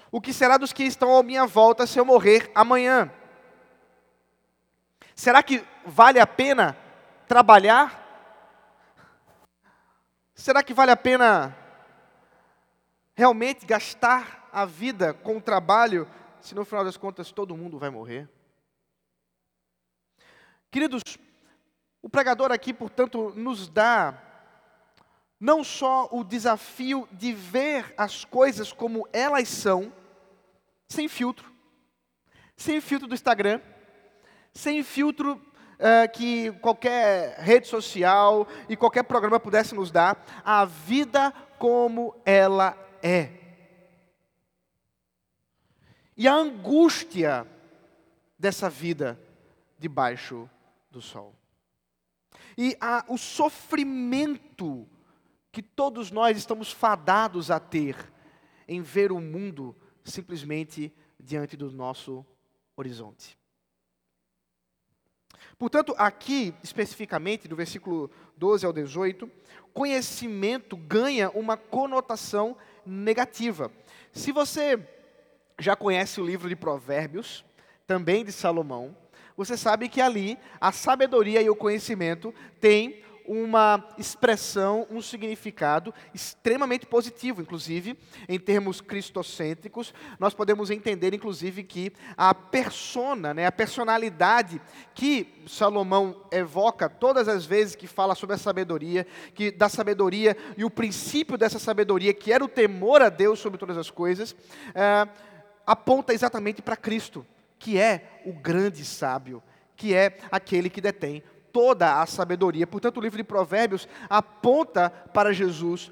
O 0.10 0.22
que 0.22 0.32
será 0.32 0.56
dos 0.56 0.72
que 0.72 0.84
estão 0.84 1.18
à 1.18 1.22
minha 1.22 1.46
volta 1.46 1.86
se 1.86 2.00
eu 2.00 2.06
morrer 2.06 2.50
amanhã? 2.56 3.12
Será 5.14 5.44
que 5.44 5.62
vale 5.86 6.22
a 6.22 6.28
pena 6.28 6.78
trabalhar? 7.28 8.00
Será 10.34 10.64
que 10.64 10.74
vale 10.74 10.92
a 10.92 10.96
pena 10.96 11.54
realmente 13.14 13.66
gastar 13.66 14.43
a 14.54 14.66
vida 14.66 15.14
com 15.14 15.38
o 15.38 15.42
trabalho 15.42 16.08
se 16.40 16.54
no 16.54 16.64
final 16.64 16.86
das 16.86 16.96
contas 16.98 17.32
todo 17.32 17.58
mundo 17.58 17.80
vai 17.80 17.90
morrer? 17.90 18.30
Queridos, 20.70 21.02
o 22.02 22.10
pregador 22.10 22.52
aqui, 22.52 22.74
portanto, 22.74 23.34
nos 23.36 23.68
dá 23.68 24.22
não 25.40 25.64
só 25.64 26.08
o 26.12 26.24
desafio 26.24 27.08
de 27.12 27.34
ver 27.34 27.94
as 27.98 28.24
coisas 28.24 28.72
como 28.72 29.08
elas 29.12 29.50
são, 29.50 29.92
sem 30.88 31.08
filtro. 31.08 31.52
Sem 32.56 32.80
filtro 32.80 33.08
do 33.08 33.16
Instagram, 33.16 33.60
sem 34.54 34.84
filtro 34.84 35.34
uh, 35.34 36.12
que 36.14 36.52
qualquer 36.54 37.38
rede 37.40 37.68
social 37.68 38.48
e 38.70 38.76
qualquer 38.78 39.04
programa 39.04 39.40
pudesse 39.40 39.76
nos 39.76 39.92
dar, 39.92 40.24
a 40.46 40.66
vida 40.66 41.34
como 41.58 42.16
ela 42.26 42.78
é. 43.02 43.43
E 46.16 46.28
a 46.28 46.36
angústia 46.36 47.48
dessa 48.38 48.70
vida 48.70 49.20
debaixo 49.78 50.50
do 50.92 51.02
sol. 51.02 51.36
E 52.58 52.78
a, 52.80 53.04
o 53.08 53.18
sofrimento 53.18 54.88
que 55.52 55.62
todos 55.62 56.12
nós 56.12 56.38
estamos 56.38 56.72
fadados 56.72 57.52
a 57.52 57.60
ter 57.60 57.96
em 58.68 58.82
ver 58.82 59.12
o 59.12 59.20
mundo 59.20 59.76
simplesmente 60.04 60.94
diante 61.20 61.56
do 61.56 61.72
nosso 61.72 62.26
horizonte. 62.76 63.38
Portanto, 65.58 65.94
aqui, 65.98 66.54
especificamente, 66.64 67.48
do 67.48 67.56
versículo 67.56 68.10
12 68.38 68.66
ao 68.66 68.74
18, 68.74 69.30
conhecimento 69.74 70.76
ganha 70.76 71.30
uma 71.30 71.56
conotação 71.56 72.58
negativa. 72.86 73.72
Se 74.12 74.32
você 74.32 74.78
já 75.60 75.76
conhece 75.76 76.20
o 76.20 76.26
livro 76.26 76.50
de 76.50 76.56
Provérbios, 76.56 77.44
também 77.86 78.24
de 78.24 78.32
Salomão, 78.32 78.96
você 79.36 79.58
sabe 79.58 79.90
que 79.90 80.00
ali 80.00 80.38
a 80.62 80.72
sabedoria 80.72 81.42
e 81.42 81.50
o 81.50 81.56
conhecimento 81.56 82.34
têm 82.62 83.04
uma 83.26 83.88
expressão, 83.98 84.86
um 84.90 85.02
significado 85.02 85.94
extremamente 86.14 86.86
positivo, 86.86 87.42
inclusive 87.42 87.98
em 88.28 88.38
termos 88.38 88.82
cristocêntricos, 88.82 89.94
nós 90.20 90.34
podemos 90.34 90.70
entender 90.70 91.14
inclusive 91.14 91.64
que 91.64 91.94
a 92.18 92.34
persona, 92.34 93.34
né, 93.34 93.46
a 93.46 93.52
personalidade 93.52 94.62
que 94.94 95.42
Salomão 95.48 96.22
evoca 96.32 96.90
todas 96.90 97.28
as 97.28 97.46
vezes 97.46 97.76
que 97.76 97.88
fala 97.88 98.16
sobre 98.16 98.36
a 98.36 98.40
sabedoria, 98.40 99.08
que 99.34 99.52
da 99.52 99.70
sabedoria 99.70 100.36
e 100.58 100.66
o 100.66 100.70
princípio 100.70 101.38
dessa 101.38 101.60
sabedoria, 101.60 102.14
que 102.14 102.32
era 102.32 102.44
o 102.44 102.50
temor 102.50 103.02
a 103.02 103.10
Deus 103.10 103.40
sobre 103.40 103.58
todas 103.58 103.78
as 103.78 103.90
coisas, 103.90 104.36
é, 104.76 105.08
aponta 105.66 106.14
exatamente 106.14 106.62
para 106.62 106.76
Cristo, 106.76 107.26
que 107.58 107.78
é 107.78 108.22
o 108.26 108.34
grande 108.34 108.84
sábio, 108.84 109.42
que 109.76 109.94
é 109.94 110.18
aquele 110.32 110.70
que 110.70 110.82
detém 110.82 111.24
toda 111.52 112.02
a 112.02 112.06
sabedoria. 112.06 112.68
Portanto, 112.68 112.98
o 112.98 113.02
livro 113.02 113.18
de 113.18 113.24
Provérbios 113.24 113.88
aponta 114.10 114.90
para 114.90 115.34
Jesus, 115.34 115.92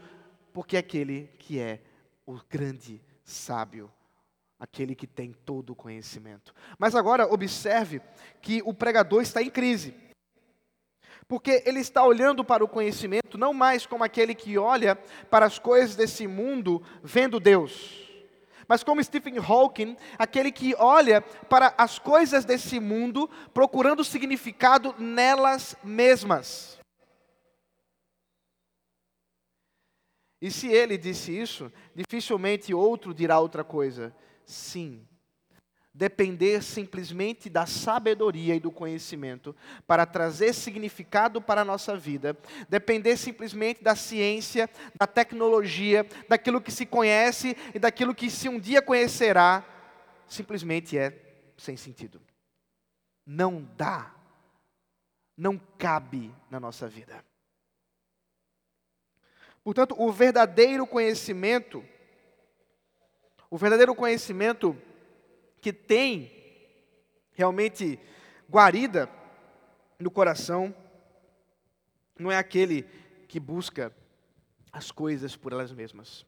porque 0.54 0.76
é 0.76 0.80
aquele 0.80 1.30
que 1.40 1.60
é 1.60 1.80
o 2.26 2.40
grande 2.50 3.02
sábio, 3.24 3.92
aquele 4.60 4.96
que 4.96 5.08
tem 5.08 5.34
todo 5.46 5.72
o 5.72 5.76
conhecimento. 5.76 6.54
Mas 6.78 6.96
agora 6.96 7.32
observe 7.32 8.02
que 8.42 8.62
o 8.66 8.74
pregador 8.74 9.22
está 9.22 9.42
em 9.42 9.50
crise. 9.50 9.94
Porque 11.28 11.64
ele 11.66 11.80
está 11.80 12.04
olhando 12.04 12.44
para 12.44 12.64
o 12.64 12.68
conhecimento 12.68 13.38
não 13.38 13.54
mais 13.54 13.86
como 13.86 14.04
aquele 14.04 14.36
que 14.36 14.58
olha 14.58 14.98
para 15.30 15.46
as 15.46 15.58
coisas 15.58 15.96
desse 15.96 16.28
mundo 16.28 16.84
vendo 17.02 17.40
Deus 17.40 18.11
mas 18.72 18.86
como 18.86 19.04
Stephen 19.04 19.38
Hawking, 19.38 19.98
aquele 20.18 20.50
que 20.50 20.74
olha 20.76 21.20
para 21.20 21.74
as 21.78 22.00
coisas 22.00 22.46
desse 22.46 22.80
mundo 22.80 23.30
procurando 23.54 24.02
significado 24.02 24.96
nelas 24.98 25.76
mesmas. 25.84 26.80
E 30.42 30.50
se 30.50 30.70
ele 30.70 30.98
disse 30.98 31.38
isso, 31.38 31.70
dificilmente 31.94 32.74
outro 32.74 33.14
dirá 33.14 33.42
outra 33.42 33.62
coisa. 33.62 34.16
Sim, 34.46 35.06
depender 35.94 36.64
simplesmente 36.64 37.50
da 37.50 37.66
sabedoria 37.66 38.56
e 38.56 38.60
do 38.60 38.72
conhecimento 38.72 39.56
para 39.86 40.06
trazer 40.06 40.54
significado 40.54 41.42
para 41.42 41.62
a 41.62 41.66
nossa 41.66 41.98
vida, 41.98 42.38
depender 42.70 43.18
simplesmente 43.18 43.84
da 43.84 43.96
ciência, 43.96 44.70
da 44.98 45.06
tecnologia, 45.06 46.08
daquilo 46.30 46.62
que 46.62 46.72
se 46.72 46.86
conhece 46.86 47.58
e 47.76 47.80
daquilo 47.80 48.16
que 48.16 48.30
se 48.30 48.48
um 48.48 48.60
dia 48.60 48.82
conhecerá, 48.82 49.66
simplesmente 50.28 50.98
é 50.98 51.54
sem 51.58 51.76
sentido. 51.76 52.22
Não 53.26 53.68
dá, 53.76 54.16
não 55.38 55.60
cabe 55.78 56.34
na 56.50 56.60
nossa 56.60 56.88
vida. 56.88 57.24
Portanto, 59.64 59.94
o 59.98 60.12
verdadeiro 60.12 60.88
conhecimento, 60.88 61.86
o 63.50 63.58
verdadeiro 63.58 63.94
conhecimento 63.94 64.76
que 65.62 65.72
tem 65.72 66.32
realmente 67.32 68.00
guarida 68.50 69.10
no 70.00 70.10
coração, 70.10 70.76
não 72.18 72.32
é 72.32 72.38
aquele 72.38 72.84
que 73.28 73.40
busca 73.40 73.96
as 74.72 74.92
coisas 74.92 75.36
por 75.36 75.54
elas 75.54 75.72
mesmas, 75.72 76.26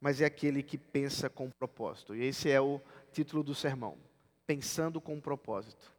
mas 0.00 0.20
é 0.20 0.24
aquele 0.24 0.62
que 0.62 0.78
pensa 0.78 1.28
com 1.28 1.50
propósito. 1.50 2.14
E 2.14 2.24
esse 2.24 2.48
é 2.48 2.60
o 2.60 2.80
título 3.12 3.42
do 3.42 3.54
sermão: 3.54 3.98
Pensando 4.46 5.00
com 5.00 5.20
propósito. 5.20 5.92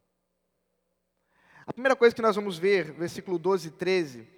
A 1.64 1.72
primeira 1.72 1.94
coisa 1.94 2.14
que 2.14 2.22
nós 2.22 2.34
vamos 2.34 2.58
ver, 2.58 2.92
versículo 2.92 3.38
12 3.38 3.68
e 3.68 3.70
13, 3.70 4.28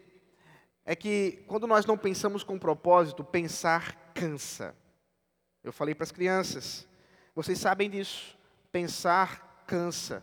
é 0.85 0.95
que 0.95 1.43
quando 1.47 1.67
nós 1.67 1.87
não 1.87 1.97
pensamos 1.97 2.45
com 2.45 2.59
propósito, 2.59 3.25
pensar 3.25 4.13
cansa. 4.13 4.77
Eu 5.63 5.73
falei 5.73 5.95
para 5.95 6.05
as 6.05 6.13
crianças, 6.13 6.87
vocês 7.35 7.59
sabem 7.59 7.91
disso. 7.91 8.37
Pensar 8.71 9.65
cansa. 9.67 10.23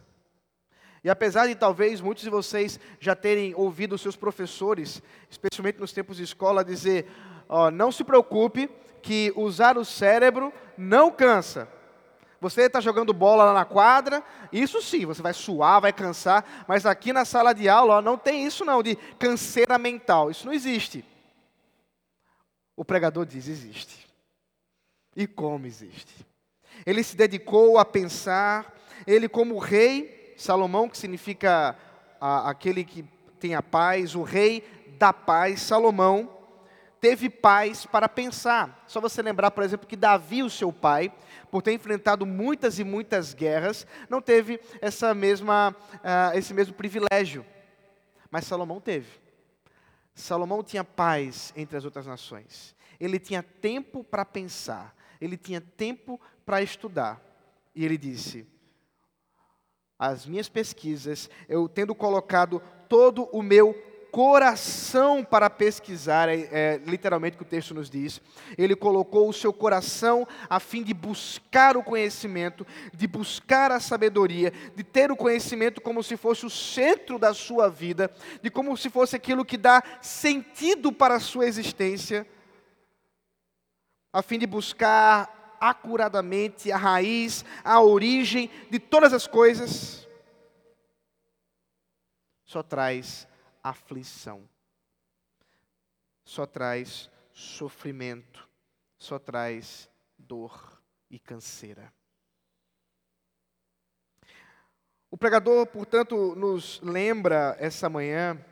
E 1.04 1.10
apesar 1.10 1.48
de 1.48 1.56
talvez 1.56 2.00
muitos 2.00 2.24
de 2.24 2.30
vocês 2.30 2.80
já 3.00 3.16
terem 3.16 3.56
ouvido 3.56 3.98
seus 3.98 4.16
professores, 4.16 5.02
especialmente 5.30 5.80
nos 5.80 5.92
tempos 5.92 6.18
de 6.18 6.24
escola, 6.24 6.64
dizer: 6.64 7.08
ó, 7.50 7.72
não 7.72 7.92
se 7.92 8.04
preocupe, 8.04 8.70
que 9.02 9.34
usar 9.36 9.78
o 9.78 9.86
cérebro 9.86 10.54
não 10.78 11.12
cansa. 11.12 11.68
Você 12.40 12.64
está 12.64 12.80
jogando 12.80 13.14
bola 13.14 13.46
lá 13.46 13.54
na 13.54 13.66
quadra, 13.66 14.24
isso 14.52 14.82
sim, 14.82 15.06
você 15.06 15.22
vai 15.22 15.34
suar, 15.34 15.82
vai 15.82 15.94
cansar, 15.94 16.66
mas 16.68 16.88
aqui 16.88 17.14
na 17.14 17.24
sala 17.24 17.54
de 17.54 17.70
aula 17.70 17.98
ó, 17.98 18.02
não 18.02 18.18
tem 18.18 18.46
isso 18.46 18.66
não, 18.66 18.82
de 18.82 18.96
canseira 19.20 19.78
mental, 19.78 20.32
isso 20.32 20.46
não 20.46 20.54
existe. 20.54 21.06
O 22.76 22.86
pregador 22.86 23.26
diz: 23.26 23.48
existe. 23.48 24.08
E 25.16 25.28
como 25.28 25.66
existe? 25.66 26.31
Ele 26.86 27.04
se 27.04 27.16
dedicou 27.16 27.78
a 27.78 27.86
pensar, 27.86 28.76
ele 29.06 29.28
como 29.28 29.58
rei, 29.58 30.34
Salomão, 30.38 30.90
que 30.90 30.98
significa 30.98 31.78
a, 32.20 32.50
aquele 32.50 32.84
que 32.84 33.06
tem 33.40 33.56
a 33.56 33.62
paz, 33.62 34.16
o 34.16 34.24
rei 34.24 34.64
da 34.98 35.12
paz, 35.12 35.62
Salomão, 35.62 36.30
teve 37.00 37.30
paz 37.30 37.86
para 37.86 38.08
pensar. 38.08 38.84
Só 38.88 39.02
você 39.02 39.22
lembrar, 39.22 39.50
por 39.52 39.64
exemplo, 39.64 39.88
que 39.88 39.96
Davi, 39.96 40.44
o 40.44 40.50
seu 40.50 40.72
pai, 40.72 41.12
por 41.50 41.64
ter 41.64 41.74
enfrentado 41.74 42.26
muitas 42.26 42.78
e 42.78 42.84
muitas 42.84 43.34
guerras, 43.34 43.88
não 44.08 44.22
teve 44.22 44.60
essa 44.80 45.14
mesma, 45.14 45.76
uh, 45.96 46.38
esse 46.38 46.54
mesmo 46.54 46.76
privilégio. 46.76 47.44
Mas 48.30 48.46
Salomão 48.46 48.80
teve. 48.80 49.20
Salomão 50.14 50.64
tinha 50.64 50.84
paz 50.84 51.52
entre 51.56 51.76
as 51.76 51.84
outras 51.84 52.06
nações. 52.06 52.76
Ele 53.00 53.20
tinha 53.20 53.42
tempo 53.42 54.04
para 54.04 54.24
pensar. 54.24 54.96
Ele 55.20 55.36
tinha 55.36 55.60
tempo 55.60 56.22
para 56.52 56.62
estudar. 56.62 57.22
E 57.74 57.86
ele 57.86 57.98
disse: 57.98 58.46
As 59.98 60.26
minhas 60.26 60.50
pesquisas, 60.50 61.30
eu 61.48 61.70
tendo 61.70 61.96
colocado 61.96 62.62
todo 62.90 63.24
o 63.32 63.42
meu 63.42 63.74
coração 64.12 65.24
para 65.24 65.50
pesquisar, 65.50 66.28
é, 66.28 66.50
é, 66.52 66.82
literalmente 66.86 67.36
o 67.36 67.38
que 67.38 67.46
o 67.46 67.48
texto 67.48 67.74
nos 67.74 67.90
diz. 67.90 68.20
Ele 68.58 68.76
colocou 68.76 69.30
o 69.30 69.34
seu 69.34 69.54
coração 69.54 70.28
a 70.50 70.60
fim 70.60 70.84
de 70.84 70.94
buscar 70.94 71.78
o 71.78 71.84
conhecimento, 71.84 72.68
de 72.94 73.08
buscar 73.08 73.72
a 73.72 73.80
sabedoria, 73.80 74.52
de 74.76 74.84
ter 74.84 75.10
o 75.10 75.16
conhecimento 75.16 75.80
como 75.80 76.04
se 76.04 76.18
fosse 76.18 76.46
o 76.46 76.50
centro 76.50 77.18
da 77.18 77.34
sua 77.34 77.70
vida, 77.70 78.12
de 78.42 78.50
como 78.50 78.76
se 78.76 78.90
fosse 78.90 79.16
aquilo 79.16 79.46
que 79.46 79.56
dá 79.56 79.82
sentido 80.02 80.92
para 80.92 81.16
a 81.16 81.20
sua 81.22 81.46
existência, 81.46 82.28
a 84.12 84.22
fim 84.22 84.38
de 84.38 84.46
buscar 84.46 85.41
acuradamente 85.62 86.72
a 86.72 86.78
raiz, 86.78 87.46
a 87.64 87.80
origem 87.80 88.50
de 88.72 88.80
todas 88.80 89.14
as 89.14 89.28
coisas. 89.28 90.08
Só 92.44 92.64
traz 92.64 93.28
aflição. 93.64 94.50
Só 96.26 96.48
traz 96.48 97.12
sofrimento, 97.32 98.50
só 98.98 99.20
traz 99.20 99.88
dor 100.18 100.82
e 101.10 101.20
canseira. 101.20 101.94
O 105.12 105.18
pregador, 105.18 105.68
portanto, 105.68 106.36
nos 106.36 106.80
lembra 106.82 107.56
essa 107.60 107.90
manhã 107.90 108.44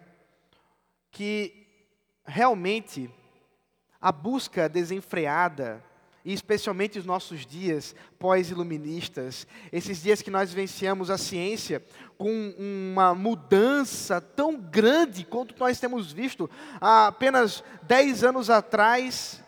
que 1.09 1.65
realmente 2.25 3.09
a 3.99 4.11
busca 4.11 4.67
desenfreada 4.69 5.83
e 6.29 6.33
especialmente 6.33 6.99
os 6.99 7.05
nossos 7.05 7.43
dias 7.43 7.95
pós-iluministas, 8.19 9.47
esses 9.71 9.99
dias 9.99 10.21
que 10.21 10.29
nós 10.29 10.53
vivenciamos 10.53 11.09
a 11.09 11.17
ciência 11.17 11.83
com 12.19 12.53
uma 12.55 13.15
mudança 13.15 14.21
tão 14.21 14.55
grande 14.55 15.25
quanto 15.25 15.55
nós 15.57 15.79
temos 15.79 16.11
visto. 16.11 16.47
Há 16.79 17.07
apenas 17.07 17.63
10 17.81 18.23
anos 18.23 18.51
atrás, 18.51 19.43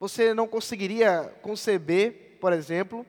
você 0.00 0.32
não 0.32 0.48
conseguiria 0.48 1.24
conceber, 1.42 2.38
por 2.40 2.54
exemplo, 2.54 3.04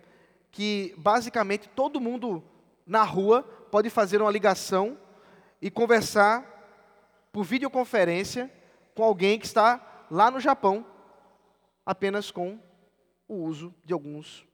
que 0.52 0.94
basicamente 0.98 1.70
todo 1.70 2.02
mundo 2.02 2.44
na 2.86 3.04
rua 3.04 3.44
pode 3.72 3.90
fazer 3.90 4.22
uma 4.22 4.30
ligação 4.30 4.98
e 5.62 5.72
conversar 5.72 6.44
por 7.32 7.46
videoconferência 7.46 8.52
com 8.94 9.06
alguém 9.06 9.40
que 9.40 9.46
está 9.46 10.06
lá 10.12 10.30
no 10.30 10.42
Japão 10.42 10.86
apenas 11.88 12.30
com 12.30 12.60
o 13.30 13.36
uso 13.36 13.74
de 13.86 13.94
alguns 13.94 14.46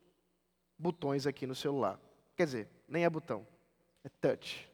botões 0.78 1.26
aqui 1.26 1.48
no 1.48 1.56
celular. 1.56 2.00
Quer 2.38 2.46
dizer, 2.46 2.69
nem 2.88 3.06
é 3.06 3.10
botão, 3.10 3.46
é 4.04 4.10
touch. 4.22 4.72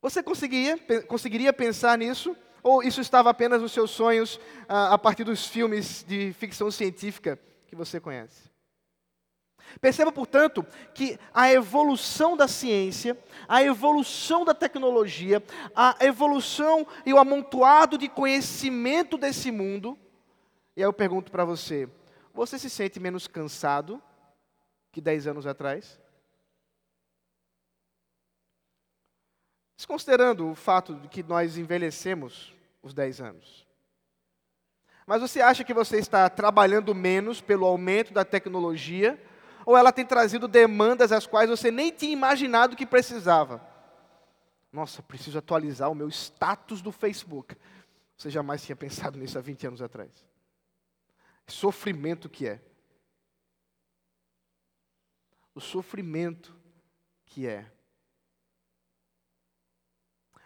Você 0.00 0.22
conseguiria, 0.22 0.78
conseguiria 1.06 1.52
pensar 1.52 1.98
nisso? 1.98 2.34
Ou 2.62 2.82
isso 2.82 3.02
estava 3.02 3.28
apenas 3.28 3.60
nos 3.60 3.72
seus 3.72 3.90
sonhos 3.90 4.40
ah, 4.66 4.94
a 4.94 4.98
partir 4.98 5.24
dos 5.24 5.46
filmes 5.46 6.02
de 6.02 6.32
ficção 6.32 6.70
científica 6.70 7.38
que 7.66 7.76
você 7.76 8.00
conhece? 8.00 8.47
Perceba, 9.80 10.10
portanto, 10.10 10.66
que 10.94 11.18
a 11.32 11.52
evolução 11.52 12.36
da 12.36 12.48
ciência, 12.48 13.16
a 13.46 13.62
evolução 13.62 14.44
da 14.44 14.54
tecnologia, 14.54 15.42
a 15.74 15.96
evolução 16.00 16.86
e 17.06 17.12
o 17.12 17.18
amontoado 17.18 17.96
de 17.96 18.08
conhecimento 18.08 19.16
desse 19.16 19.50
mundo, 19.50 19.98
e 20.76 20.80
aí 20.80 20.86
eu 20.86 20.92
pergunto 20.92 21.30
para 21.30 21.44
você: 21.44 21.88
você 22.32 22.58
se 22.58 22.70
sente 22.70 23.00
menos 23.00 23.26
cansado 23.26 24.02
que 24.92 25.00
10 25.00 25.26
anos 25.26 25.46
atrás? 25.46 26.00
Desconsiderando 29.76 30.50
o 30.50 30.54
fato 30.54 30.94
de 30.94 31.08
que 31.08 31.22
nós 31.22 31.56
envelhecemos 31.56 32.52
os 32.82 32.92
10 32.94 33.20
anos. 33.20 33.66
Mas 35.06 35.22
você 35.22 35.40
acha 35.40 35.64
que 35.64 35.72
você 35.72 35.98
está 35.98 36.28
trabalhando 36.28 36.94
menos 36.94 37.40
pelo 37.40 37.64
aumento 37.64 38.12
da 38.12 38.24
tecnologia? 38.24 39.18
Ou 39.68 39.76
ela 39.76 39.92
tem 39.92 40.06
trazido 40.06 40.48
demandas 40.48 41.12
as 41.12 41.26
quais 41.26 41.50
você 41.50 41.70
nem 41.70 41.92
tinha 41.92 42.10
imaginado 42.10 42.74
que 42.74 42.86
precisava. 42.86 43.60
Nossa, 44.72 45.02
preciso 45.02 45.36
atualizar 45.36 45.90
o 45.90 45.94
meu 45.94 46.08
status 46.08 46.80
do 46.80 46.90
Facebook. 46.90 47.54
Você 48.16 48.30
jamais 48.30 48.64
tinha 48.64 48.74
pensado 48.74 49.18
nisso 49.18 49.36
há 49.36 49.42
20 49.42 49.66
anos 49.66 49.82
atrás. 49.82 50.10
Sofrimento 51.46 52.30
que 52.30 52.48
é. 52.48 52.62
O 55.54 55.60
sofrimento 55.60 56.56
que 57.26 57.46
é. 57.46 57.70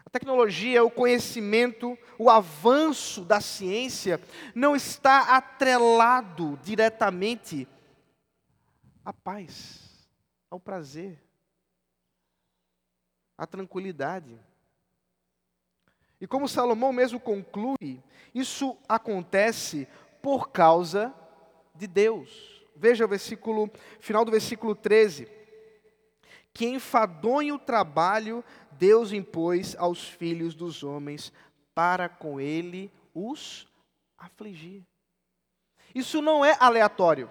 A 0.05 0.11
tecnologia, 0.11 0.83
o 0.83 0.91
conhecimento, 0.91 1.97
o 2.19 2.29
avanço 2.29 3.25
da 3.25 3.41
ciência 3.41 4.21
não 4.53 4.75
está 4.75 5.37
atrelado 5.37 6.59
diretamente 6.65 7.69
a 9.05 9.13
paz, 9.13 10.09
ao 10.51 10.61
prazer, 10.61 11.21
à 13.37 13.47
tranquilidade. 13.47 14.39
E 16.21 16.27
como 16.27 16.49
Salomão 16.49 16.93
mesmo 16.93 17.19
conclui, 17.19 18.03
isso 18.35 18.77
acontece 18.89 19.89
por 20.23 20.51
causa 20.51 21.13
de 21.75 21.87
Deus. 21.87 22.65
Veja 22.77 23.05
o 23.05 23.09
versículo, 23.09 23.71
final 23.99 24.25
do 24.25 24.31
versículo 24.31 24.75
13. 24.75 25.29
Que 26.55 26.67
enfadonho 26.67 27.59
trabalho 27.59 28.45
Deus 28.73 29.13
impôs 29.13 29.75
aos 29.77 30.05
filhos 30.05 30.55
dos 30.55 30.83
homens 30.83 31.33
para 31.75 32.09
com 32.09 32.41
ele 32.41 32.93
os 33.15 33.67
afligir. 34.17 34.83
Isso 35.95 36.23
não 36.23 36.45
é 36.45 36.57
aleatório. 36.61 37.31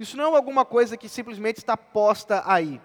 Isso 0.00 0.16
não 0.16 0.32
é 0.32 0.36
alguma 0.38 0.64
coisa 0.64 0.96
que 0.96 1.10
simplesmente 1.10 1.58
está 1.58 1.76
posta 1.76 2.42
aí. 2.50 2.80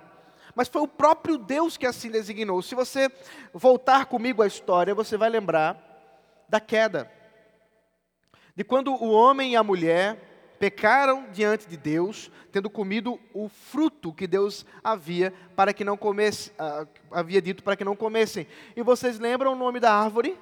Mas 0.53 0.67
foi 0.67 0.81
o 0.81 0.87
próprio 0.87 1.37
Deus 1.37 1.77
que 1.77 1.85
assim 1.85 2.11
designou. 2.11 2.61
Se 2.61 2.75
você 2.75 3.09
voltar 3.53 4.07
comigo 4.07 4.41
à 4.41 4.47
história, 4.47 4.93
você 4.93 5.15
vai 5.15 5.29
lembrar 5.29 5.81
da 6.49 6.59
queda. 6.59 7.09
De 8.53 8.65
quando 8.65 8.93
o 8.93 9.11
homem 9.11 9.53
e 9.53 9.55
a 9.55 9.63
mulher 9.63 10.57
pecaram 10.59 11.29
diante 11.31 11.69
de 11.69 11.77
Deus, 11.77 12.29
tendo 12.51 12.69
comido 12.69 13.17
o 13.33 13.47
fruto 13.47 14.13
que 14.13 14.27
Deus 14.27 14.65
havia 14.83 15.33
para 15.55 15.73
que 15.73 15.85
não 15.85 15.95
comesse, 15.95 16.51
uh, 16.51 16.85
havia 17.11 17.41
dito 17.41 17.63
para 17.63 17.77
que 17.77 17.85
não 17.85 17.95
comessem. 17.95 18.45
E 18.75 18.83
vocês 18.83 19.19
lembram 19.19 19.53
o 19.53 19.55
nome 19.55 19.79
da 19.79 19.93
árvore? 19.93 20.37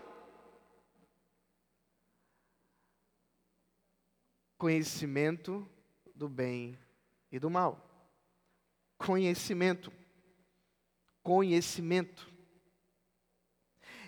Conhecimento 4.58 5.68
do 6.14 6.30
bem 6.30 6.78
e 7.32 7.40
do 7.40 7.50
mal. 7.50 7.80
Conhecimento. 8.98 9.92
conhecimento. 11.24 12.32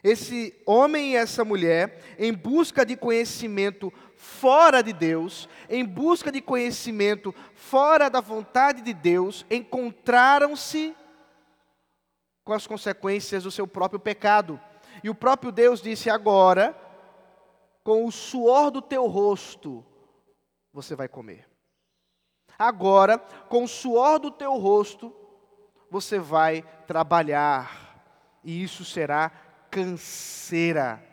Esse 0.04 0.62
homem 0.68 1.14
e 1.14 1.16
essa 1.16 1.44
mulher, 1.44 2.16
em 2.20 2.32
busca 2.32 2.86
de 2.86 2.96
conhecimento 2.96 3.92
fora 4.16 4.84
de 4.84 4.94
Deus, 4.94 5.50
em 5.68 5.84
busca 5.84 6.32
de 6.32 6.42
conhecimento 6.42 7.34
fora 7.56 8.08
da 8.08 8.22
vontade 8.22 8.82
de 8.82 8.94
Deus, 8.94 9.46
encontraram-se 9.50 10.96
com 12.44 12.54
as 12.54 12.68
consequências 12.68 13.44
do 13.44 13.52
seu 13.52 13.66
próprio 13.66 14.00
pecado. 14.00 14.62
E 15.04 15.10
o 15.10 15.16
próprio 15.16 15.52
Deus 15.52 15.82
disse: 15.82 16.10
agora, 16.10 16.80
com 17.84 18.06
o 18.06 18.12
suor 18.12 18.70
do 18.70 18.84
teu 18.84 19.08
rosto, 19.08 19.84
você 20.72 20.96
vai 20.96 21.08
comer. 21.08 21.55
Agora, 22.58 23.18
com 23.50 23.64
o 23.64 23.68
suor 23.68 24.20
do 24.20 24.32
teu 24.32 24.56
rosto, 24.58 25.14
você 25.90 26.20
vai 26.20 26.64
trabalhar, 26.88 27.96
e 28.44 28.64
isso 28.64 28.84
será 28.86 29.32
canseira. 29.70 31.04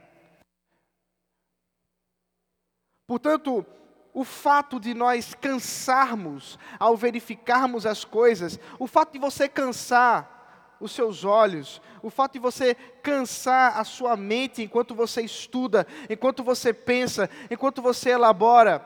Portanto, 3.06 3.66
o 4.14 4.24
fato 4.24 4.78
de 4.78 4.94
nós 4.94 5.34
cansarmos 5.34 6.58
ao 6.78 6.96
verificarmos 6.96 7.86
as 7.86 8.04
coisas, 8.04 8.58
o 8.78 8.86
fato 8.86 9.12
de 9.12 9.18
você 9.18 9.48
cansar 9.48 10.76
os 10.80 10.92
seus 10.92 11.24
olhos, 11.24 11.80
o 12.02 12.10
fato 12.10 12.32
de 12.32 12.38
você 12.38 12.74
cansar 12.74 13.78
a 13.78 13.84
sua 13.84 14.16
mente 14.16 14.62
enquanto 14.62 14.94
você 14.94 15.22
estuda, 15.22 15.86
enquanto 16.10 16.42
você 16.42 16.72
pensa, 16.72 17.30
enquanto 17.50 17.80
você 17.80 18.10
elabora, 18.10 18.84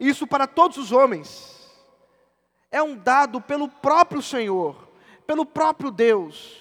isso 0.00 0.26
para 0.26 0.46
todos 0.46 0.76
os 0.78 0.90
homens, 0.90 1.53
é 2.74 2.82
um 2.82 2.96
dado 2.96 3.40
pelo 3.40 3.68
próprio 3.68 4.20
Senhor, 4.20 4.88
pelo 5.24 5.46
próprio 5.46 5.92
Deus. 5.92 6.60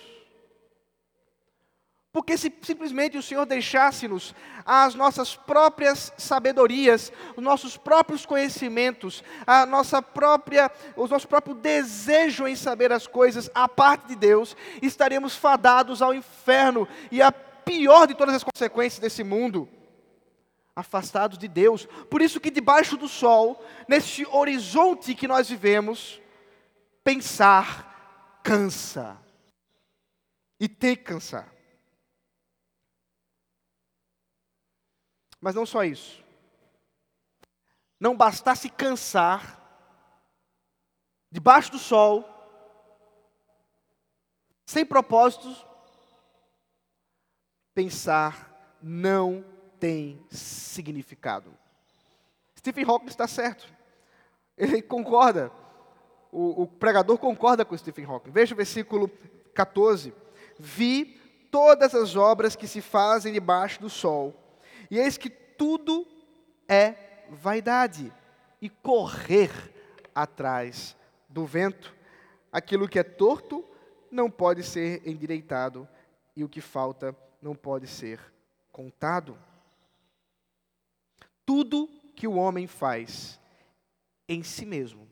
Porque 2.11 2.37
se 2.37 2.53
simplesmente 2.61 3.17
o 3.17 3.23
Senhor 3.23 3.47
deixasse-nos 3.47 4.35
as 4.63 4.93
nossas 4.93 5.35
próprias 5.35 6.13
sabedorias, 6.15 7.11
os 7.35 7.43
nossos 7.43 7.77
próprios 7.77 8.27
conhecimentos, 8.27 9.23
a 9.47 9.65
nossa 9.65 10.03
própria, 10.03 10.71
o 10.95 11.07
nosso 11.07 11.27
próprio 11.27 11.55
desejo 11.55 12.47
em 12.47 12.55
saber 12.55 12.91
as 12.91 13.07
coisas, 13.07 13.49
a 13.55 13.67
parte 13.67 14.09
de 14.09 14.15
Deus, 14.15 14.55
estaríamos 14.83 15.35
fadados 15.35 15.99
ao 15.99 16.13
inferno 16.13 16.87
e 17.11 17.23
a 17.23 17.31
pior 17.31 18.05
de 18.05 18.13
todas 18.13 18.35
as 18.35 18.43
consequências 18.43 18.99
desse 18.99 19.23
mundo, 19.23 19.67
afastados 20.75 21.37
de 21.37 21.47
Deus. 21.47 21.85
Por 22.09 22.21
isso 22.21 22.39
que 22.39 22.49
debaixo 22.49 22.97
do 22.97 23.07
sol, 23.07 23.63
nesse 23.87 24.25
horizonte 24.27 25.15
que 25.15 25.27
nós 25.27 25.49
vivemos, 25.49 26.21
pensar 27.03 28.39
cansa. 28.43 29.17
E 30.59 30.67
tem 30.67 30.95
que 30.95 31.03
cansar. 31.03 31.53
Mas 35.39 35.55
não 35.55 35.65
só 35.65 35.83
isso. 35.83 36.23
Não 37.99 38.15
bastasse 38.15 38.69
cansar, 38.69 39.59
debaixo 41.31 41.71
do 41.71 41.79
sol, 41.79 42.29
sem 44.65 44.85
propósitos, 44.85 45.65
pensar 47.73 48.77
não 48.81 49.52
tem 49.83 50.17
significado. 50.29 51.53
Stephen 52.57 52.85
Hawking 52.85 53.07
está 53.07 53.27
certo. 53.27 53.67
Ele 54.57 54.81
concorda. 54.81 55.51
O, 56.31 56.61
o, 56.61 56.67
pregador 56.67 57.17
concorda 57.17 57.65
com 57.65 57.77
Stephen 57.77 58.05
Hawking. 58.05 58.31
Veja 58.31 58.53
o 58.53 58.55
versículo 58.55 59.11
14. 59.53 60.13
Vi 60.57 61.19
todas 61.51 61.93
as 61.93 62.15
obras 62.15 62.55
que 62.55 62.65
se 62.65 62.79
fazem 62.79 63.33
debaixo 63.33 63.81
do 63.81 63.89
sol 63.89 64.33
e 64.89 64.97
eis 64.97 65.17
que 65.17 65.29
tudo 65.29 66.07
é 66.65 67.25
vaidade 67.29 68.09
e 68.61 68.69
correr 68.69 69.51
atrás 70.15 70.95
do 71.27 71.45
vento. 71.45 71.93
Aquilo 72.53 72.87
que 72.87 72.99
é 72.99 73.03
torto 73.03 73.65
não 74.09 74.31
pode 74.31 74.63
ser 74.63 75.05
endireitado 75.05 75.85
e 76.37 76.43
o 76.45 76.47
que 76.47 76.61
falta 76.61 77.13
não 77.41 77.53
pode 77.53 77.85
ser 77.85 78.21
contado. 78.71 79.37
Tudo 81.45 81.87
que 82.15 82.27
o 82.27 82.35
homem 82.35 82.67
faz 82.67 83.39
em 84.27 84.43
si 84.43 84.65
mesmo, 84.65 85.07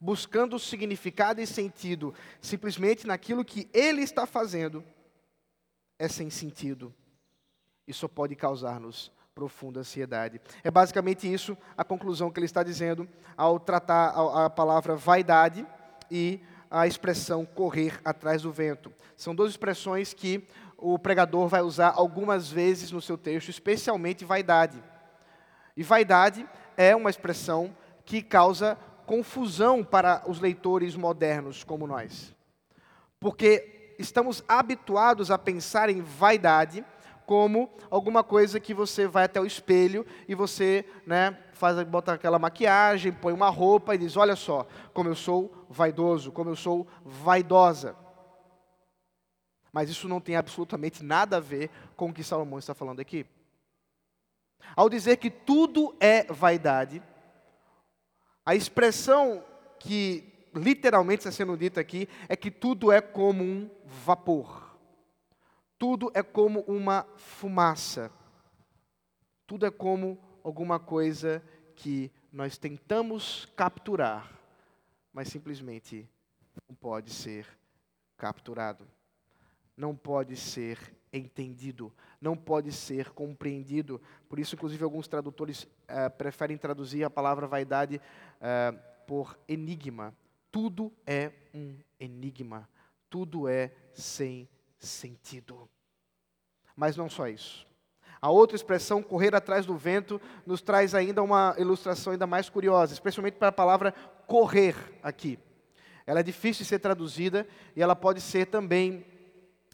buscando 0.00 0.58
significado 0.58 1.40
e 1.40 1.46
sentido 1.46 2.14
simplesmente 2.40 3.06
naquilo 3.06 3.44
que 3.44 3.68
ele 3.72 4.02
está 4.02 4.26
fazendo, 4.26 4.84
é 5.98 6.08
sem 6.08 6.30
sentido 6.30 6.94
isso 7.88 8.06
pode 8.06 8.36
causar-nos 8.36 9.10
profunda 9.34 9.80
ansiedade. 9.80 10.40
É 10.62 10.70
basicamente 10.70 11.32
isso 11.32 11.56
a 11.76 11.82
conclusão 11.82 12.30
que 12.30 12.38
ele 12.38 12.44
está 12.44 12.62
dizendo 12.62 13.08
ao 13.36 13.58
tratar 13.58 14.08
a, 14.08 14.50
palavra 14.50 14.94
vaidade 14.94 15.66
e 16.10 16.40
a 16.70 16.86
expressão 16.86 17.46
correr 17.46 17.98
atrás 18.04 18.42
do 18.42 18.52
vento. 18.52 18.92
São 19.16 19.34
duas 19.34 19.50
expressões 19.50 20.12
que 20.12 20.46
o 20.76 20.98
pregador 20.98 21.48
vai 21.48 21.62
usar 21.62 21.94
algumas 21.96 22.50
vezes 22.50 22.92
no 22.92 23.00
seu 23.00 23.16
texto, 23.16 23.48
especialmente 23.48 24.24
vaidade. 24.24 24.82
E 25.78 25.82
vaidade 25.84 26.44
é 26.76 26.96
uma 26.96 27.08
expressão 27.08 27.72
que 28.04 28.20
causa 28.20 28.76
confusão 29.06 29.84
para 29.84 30.24
os 30.26 30.40
leitores 30.40 30.96
modernos 30.96 31.62
como 31.62 31.86
nós. 31.86 32.34
Porque 33.20 33.94
estamos 33.96 34.42
habituados 34.48 35.30
a 35.30 35.38
pensar 35.38 35.88
em 35.88 36.00
vaidade 36.00 36.84
como 37.24 37.70
alguma 37.88 38.24
coisa 38.24 38.58
que 38.58 38.74
você 38.74 39.06
vai 39.06 39.26
até 39.26 39.40
o 39.40 39.46
espelho 39.46 40.04
e 40.26 40.34
você, 40.34 40.84
né, 41.06 41.38
faz, 41.52 41.80
bota 41.84 42.14
aquela 42.14 42.40
maquiagem, 42.40 43.12
põe 43.12 43.32
uma 43.32 43.48
roupa 43.48 43.94
e 43.94 43.98
diz: 43.98 44.16
Olha 44.16 44.34
só, 44.34 44.66
como 44.92 45.08
eu 45.08 45.14
sou 45.14 45.64
vaidoso, 45.70 46.32
como 46.32 46.50
eu 46.50 46.56
sou 46.56 46.88
vaidosa. 47.04 47.94
Mas 49.72 49.88
isso 49.88 50.08
não 50.08 50.20
tem 50.20 50.34
absolutamente 50.34 51.04
nada 51.04 51.36
a 51.36 51.40
ver 51.40 51.70
com 51.94 52.10
o 52.10 52.12
que 52.12 52.24
Salomão 52.24 52.58
está 52.58 52.74
falando 52.74 52.98
aqui. 52.98 53.24
Ao 54.74 54.88
dizer 54.88 55.16
que 55.16 55.30
tudo 55.30 55.94
é 56.00 56.24
vaidade, 56.24 57.02
a 58.44 58.54
expressão 58.54 59.44
que 59.78 60.48
literalmente 60.54 61.20
está 61.20 61.30
sendo 61.30 61.56
dita 61.56 61.80
aqui 61.80 62.08
é 62.28 62.36
que 62.36 62.50
tudo 62.50 62.90
é 62.90 63.00
como 63.00 63.44
um 63.44 63.70
vapor. 63.84 64.76
Tudo 65.78 66.10
é 66.14 66.22
como 66.22 66.60
uma 66.60 67.06
fumaça. 67.16 68.10
Tudo 69.46 69.66
é 69.66 69.70
como 69.70 70.18
alguma 70.42 70.78
coisa 70.78 71.42
que 71.76 72.10
nós 72.32 72.58
tentamos 72.58 73.46
capturar, 73.56 74.30
mas 75.12 75.28
simplesmente 75.28 76.08
não 76.68 76.74
pode 76.74 77.12
ser 77.12 77.46
capturado. 78.16 78.86
Não 79.76 79.94
pode 79.94 80.36
ser 80.36 80.78
entendido, 81.12 81.92
não 82.20 82.36
pode 82.36 82.72
ser 82.72 83.10
compreendido. 83.10 84.00
Por 84.28 84.38
isso, 84.38 84.54
inclusive, 84.54 84.84
alguns 84.84 85.08
tradutores 85.08 85.64
uh, 85.64 86.10
preferem 86.16 86.56
traduzir 86.56 87.04
a 87.04 87.10
palavra 87.10 87.46
vaidade 87.46 87.96
uh, 87.96 88.78
por 89.06 89.38
enigma. 89.48 90.14
Tudo 90.50 90.92
é 91.06 91.32
um 91.54 91.76
enigma, 91.98 92.68
tudo 93.08 93.48
é 93.48 93.72
sem 93.92 94.48
sentido. 94.78 95.68
Mas 96.76 96.96
não 96.96 97.08
só 97.08 97.26
isso. 97.28 97.66
A 98.20 98.30
outra 98.30 98.56
expressão, 98.56 99.02
correr 99.02 99.34
atrás 99.34 99.64
do 99.64 99.76
vento, 99.76 100.20
nos 100.44 100.60
traz 100.60 100.94
ainda 100.94 101.22
uma 101.22 101.54
ilustração 101.58 102.12
ainda 102.12 102.26
mais 102.26 102.48
curiosa, 102.48 102.92
especialmente 102.92 103.34
para 103.34 103.48
a 103.48 103.52
palavra 103.52 103.92
correr 104.26 104.74
aqui. 105.02 105.38
Ela 106.06 106.20
é 106.20 106.22
difícil 106.22 106.64
de 106.64 106.68
ser 106.68 106.78
traduzida 106.78 107.46
e 107.76 107.82
ela 107.82 107.94
pode 107.94 108.20
ser 108.20 108.46
também 108.46 109.04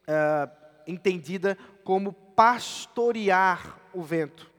uh, 0.09 0.64
entendida 0.87 1.57
como 1.83 2.13
pastorear 2.13 3.81
o 3.93 4.03
vento. 4.03 4.51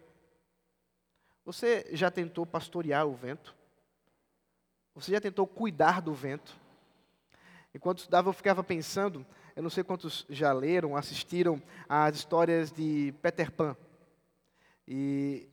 Você 1.46 1.88
já 1.92 2.10
tentou 2.10 2.46
pastorear 2.46 3.06
o 3.06 3.16
vento? 3.16 3.56
Você 4.96 5.12
já 5.12 5.22
tentou 5.22 5.46
cuidar 5.46 6.02
do 6.02 6.14
vento? 6.14 6.56
Enquanto 7.74 8.00
estudava, 8.00 8.30
eu 8.30 8.34
ficava 8.34 8.64
pensando 8.64 9.26
eu 9.56 9.64
não 9.64 9.70
sei 9.70 9.86
quantos 9.86 10.26
já 10.30 10.52
leram, 10.52 10.98
assistiram 10.98 11.62
às 11.88 12.18
histórias 12.18 12.74
de 12.74 13.14
Peter 13.22 13.50
Pan. 13.50 13.76
E 14.86 15.48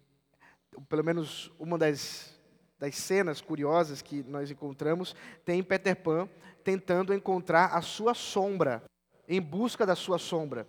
pelo 0.89 1.05
menos 1.05 1.53
uma 1.57 1.79
das, 1.79 2.37
das 2.81 2.97
cenas 2.97 3.41
curiosas 3.41 4.03
que 4.03 4.25
nós 4.25 4.51
encontramos 4.51 5.15
tem 5.45 5.63
Peter 5.63 5.95
Pan 5.95 6.29
tentando 6.65 7.15
encontrar 7.15 7.67
a 7.67 7.81
sua 7.81 8.13
sombra, 8.13 8.83
em 9.29 9.41
busca 9.41 9.87
da 9.87 9.95
sua 9.95 10.19
sombra. 10.19 10.67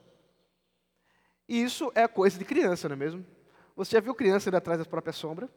E 1.47 1.61
isso 1.61 1.91
é 1.93 2.07
coisa 2.07 2.37
de 2.37 2.45
criança, 2.45 2.87
não 2.87 2.93
é 2.93 2.97
mesmo? 2.97 3.25
Você 3.75 3.95
já 3.95 3.99
viu 3.99 4.15
criança 4.15 4.49
indo 4.49 4.57
atrás 4.57 4.79
da 4.79 4.85
própria 4.85 5.13
sombra? 5.13 5.49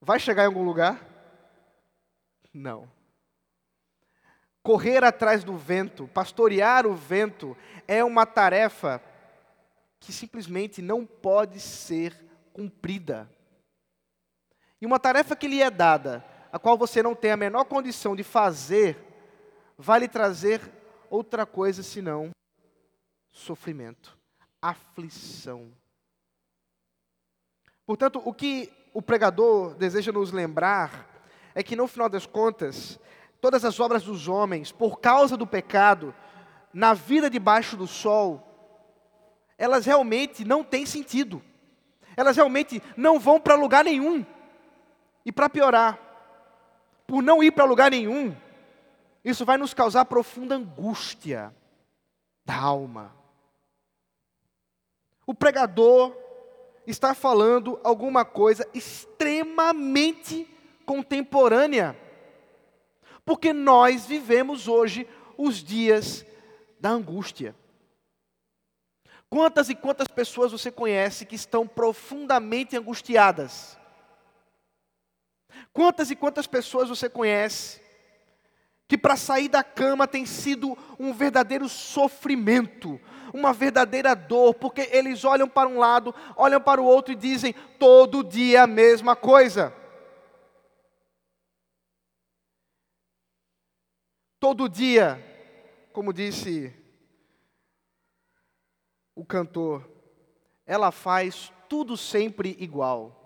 Vai 0.00 0.20
chegar 0.20 0.42
em 0.42 0.46
algum 0.46 0.64
lugar? 0.64 1.00
Não. 2.52 2.90
correr 4.62 5.04
atrás 5.04 5.44
do 5.44 5.56
vento, 5.56 6.08
pastorear 6.08 6.86
o 6.86 6.94
vento, 6.94 7.56
é 7.86 8.02
uma 8.02 8.26
tarefa 8.26 9.00
que 10.00 10.12
simplesmente 10.12 10.82
não 10.82 11.06
pode 11.06 11.60
ser 11.60 12.12
cumprida. 12.52 13.30
E 14.80 14.86
uma 14.86 14.98
tarefa 14.98 15.36
que 15.36 15.46
lhe 15.46 15.62
é 15.62 15.70
dada, 15.70 16.24
a 16.50 16.58
qual 16.58 16.76
você 16.76 17.00
não 17.00 17.14
tem 17.14 17.30
a 17.30 17.36
menor 17.36 17.64
condição 17.64 18.16
de 18.16 18.24
fazer, 18.24 18.98
vai 19.78 20.00
lhe 20.00 20.08
trazer 20.08 20.60
outra 21.10 21.46
coisa 21.46 21.82
senão 21.82 22.30
sofrimento, 23.30 24.16
aflição. 24.60 25.70
Portanto, 27.86 28.20
o 28.24 28.32
que 28.32 28.72
o 28.92 29.02
pregador 29.02 29.74
deseja 29.74 30.10
nos 30.10 30.32
lembrar 30.32 31.06
é 31.54 31.62
que, 31.62 31.76
no 31.76 31.86
final 31.86 32.08
das 32.08 32.26
contas, 32.26 32.98
todas 33.40 33.64
as 33.64 33.78
obras 33.78 34.02
dos 34.02 34.26
homens, 34.26 34.72
por 34.72 35.00
causa 35.00 35.36
do 35.36 35.46
pecado, 35.46 36.14
na 36.72 36.94
vida 36.94 37.30
debaixo 37.30 37.76
do 37.76 37.86
sol, 37.86 38.42
elas 39.56 39.86
realmente 39.86 40.44
não 40.44 40.64
têm 40.64 40.84
sentido. 40.84 41.42
Elas 42.16 42.36
realmente 42.36 42.82
não 42.96 43.18
vão 43.18 43.40
para 43.40 43.54
lugar 43.54 43.84
nenhum. 43.84 44.24
E 45.24 45.32
para 45.32 45.48
piorar, 45.48 45.98
por 47.06 47.22
não 47.22 47.42
ir 47.42 47.50
para 47.50 47.64
lugar 47.64 47.90
nenhum, 47.90 48.34
isso 49.26 49.44
vai 49.44 49.58
nos 49.58 49.74
causar 49.74 50.04
profunda 50.04 50.54
angústia 50.54 51.52
da 52.44 52.54
alma. 52.54 53.12
O 55.26 55.34
pregador 55.34 56.16
está 56.86 57.12
falando 57.12 57.80
alguma 57.82 58.24
coisa 58.24 58.68
extremamente 58.72 60.48
contemporânea, 60.86 61.98
porque 63.24 63.52
nós 63.52 64.06
vivemos 64.06 64.68
hoje 64.68 65.08
os 65.36 65.56
dias 65.56 66.24
da 66.78 66.90
angústia. 66.90 67.52
Quantas 69.28 69.68
e 69.68 69.74
quantas 69.74 70.06
pessoas 70.06 70.52
você 70.52 70.70
conhece 70.70 71.26
que 71.26 71.34
estão 71.34 71.66
profundamente 71.66 72.76
angustiadas? 72.76 73.76
Quantas 75.72 76.12
e 76.12 76.14
quantas 76.14 76.46
pessoas 76.46 76.88
você 76.88 77.08
conhece 77.08 77.84
que 78.88 78.96
para 78.96 79.16
sair 79.16 79.48
da 79.48 79.64
cama 79.64 80.06
tem 80.06 80.24
sido 80.24 80.76
um 80.98 81.12
verdadeiro 81.12 81.68
sofrimento, 81.68 83.00
uma 83.32 83.52
verdadeira 83.52 84.14
dor, 84.14 84.54
porque 84.54 84.88
eles 84.92 85.24
olham 85.24 85.48
para 85.48 85.68
um 85.68 85.78
lado, 85.78 86.14
olham 86.36 86.60
para 86.60 86.80
o 86.80 86.84
outro 86.84 87.12
e 87.12 87.16
dizem 87.16 87.52
todo 87.78 88.22
dia 88.22 88.62
a 88.62 88.66
mesma 88.66 89.16
coisa. 89.16 89.74
Todo 94.38 94.68
dia, 94.68 95.18
como 95.92 96.12
disse 96.12 96.72
o 99.14 99.24
cantor, 99.24 99.88
ela 100.64 100.92
faz 100.92 101.52
tudo 101.68 101.96
sempre 101.96 102.56
igual. 102.60 103.22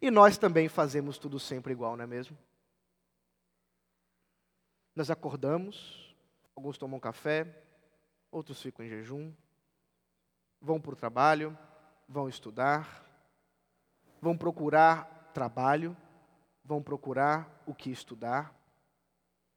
E 0.00 0.10
nós 0.10 0.36
também 0.36 0.68
fazemos 0.68 1.16
tudo 1.18 1.38
sempre 1.38 1.72
igual, 1.72 1.96
não 1.96 2.02
é 2.02 2.06
mesmo? 2.08 2.36
Nós 4.94 5.10
acordamos, 5.10 6.14
alguns 6.54 6.76
tomam 6.76 7.00
café, 7.00 7.46
outros 8.30 8.60
ficam 8.60 8.84
em 8.84 8.88
jejum, 8.88 9.32
vão 10.60 10.80
para 10.80 10.92
o 10.92 10.96
trabalho, 10.96 11.56
vão 12.08 12.28
estudar, 12.28 13.04
vão 14.20 14.36
procurar 14.36 15.30
trabalho, 15.32 15.96
vão 16.64 16.82
procurar 16.82 17.62
o 17.66 17.74
que 17.74 17.90
estudar, 17.90 18.54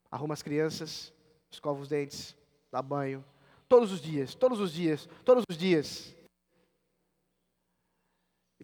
arruma 0.09 0.33
as 0.33 0.41
crianças, 0.41 1.13
escova 1.51 1.81
os 1.81 1.89
dentes, 1.89 2.35
dá 2.71 2.81
banho, 2.81 3.23
todos 3.67 3.91
os 3.91 4.01
dias, 4.01 4.33
todos 4.33 4.59
os 4.59 4.71
dias, 4.71 5.07
todos 5.23 5.43
os 5.49 5.57
dias. 5.57 6.15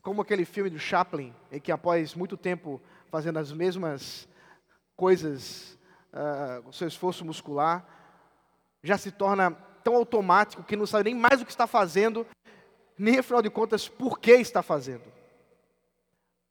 Como 0.01 0.21
aquele 0.21 0.45
filme 0.45 0.69
do 0.69 0.79
Chaplin, 0.79 1.35
em 1.51 1.59
que 1.59 1.71
após 1.71 2.15
muito 2.15 2.35
tempo 2.35 2.81
fazendo 3.09 3.37
as 3.37 3.51
mesmas 3.51 4.27
coisas, 4.95 5.77
uh, 6.13 6.67
o 6.67 6.73
seu 6.73 6.87
esforço 6.87 7.25
muscular, 7.25 7.85
já 8.83 8.97
se 8.97 9.11
torna 9.11 9.51
tão 9.83 9.95
automático 9.95 10.63
que 10.63 10.75
não 10.75 10.85
sabe 10.85 11.05
nem 11.05 11.15
mais 11.15 11.41
o 11.41 11.45
que 11.45 11.51
está 11.51 11.67
fazendo, 11.67 12.25
nem 12.97 13.19
afinal 13.19 13.41
de 13.41 13.49
contas 13.49 13.87
por 13.87 14.19
que 14.19 14.31
está 14.33 14.61
fazendo. 14.61 15.11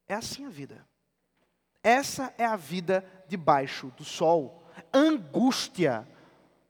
É 0.08 0.14
assim 0.14 0.46
a 0.46 0.50
vida. 0.50 0.84
Essa 1.82 2.34
é 2.36 2.44
a 2.44 2.56
vida 2.56 3.04
debaixo 3.28 3.92
do 3.96 4.04
sol. 4.04 4.64
Angústia, 4.92 6.06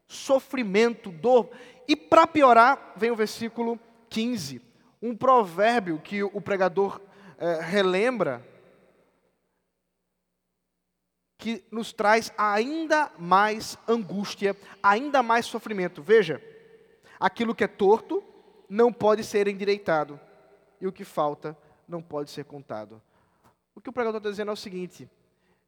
sofrimento, 0.07 1.11
dor. 1.11 1.51
E 1.89 1.97
para 1.97 2.27
piorar, 2.27 2.93
vem 2.97 3.11
o 3.11 3.17
versículo 3.17 3.79
15 4.09 4.71
um 5.03 5.17
provérbio 5.17 5.99
que 5.99 6.23
o 6.23 6.41
pregador 6.41 7.01
é, 7.39 7.61
relembra, 7.61 8.47
que 11.41 11.65
nos 11.71 11.91
traz 11.91 12.31
ainda 12.37 13.11
mais 13.19 13.79
angústia, 13.89 14.55
ainda 14.83 15.23
mais 15.23 15.47
sofrimento. 15.47 16.03
Veja, 16.03 16.41
aquilo 17.19 17.55
que 17.55 17.65
é 17.65 17.67
torto 17.67 18.23
não 18.69 18.93
pode 18.93 19.25
ser 19.25 19.49
endireitado, 19.49 20.21
e 20.81 20.87
o 20.87 20.93
que 20.93 21.03
falta 21.03 21.57
não 21.89 22.03
pode 22.03 22.31
ser 22.31 22.45
contado. 22.45 23.03
O 23.75 23.81
que 23.81 23.89
o 23.89 23.93
pregador 23.93 24.19
está 24.19 24.29
dizendo 24.29 24.51
é 24.51 24.55
o 24.55 24.57
seguinte: 24.57 25.09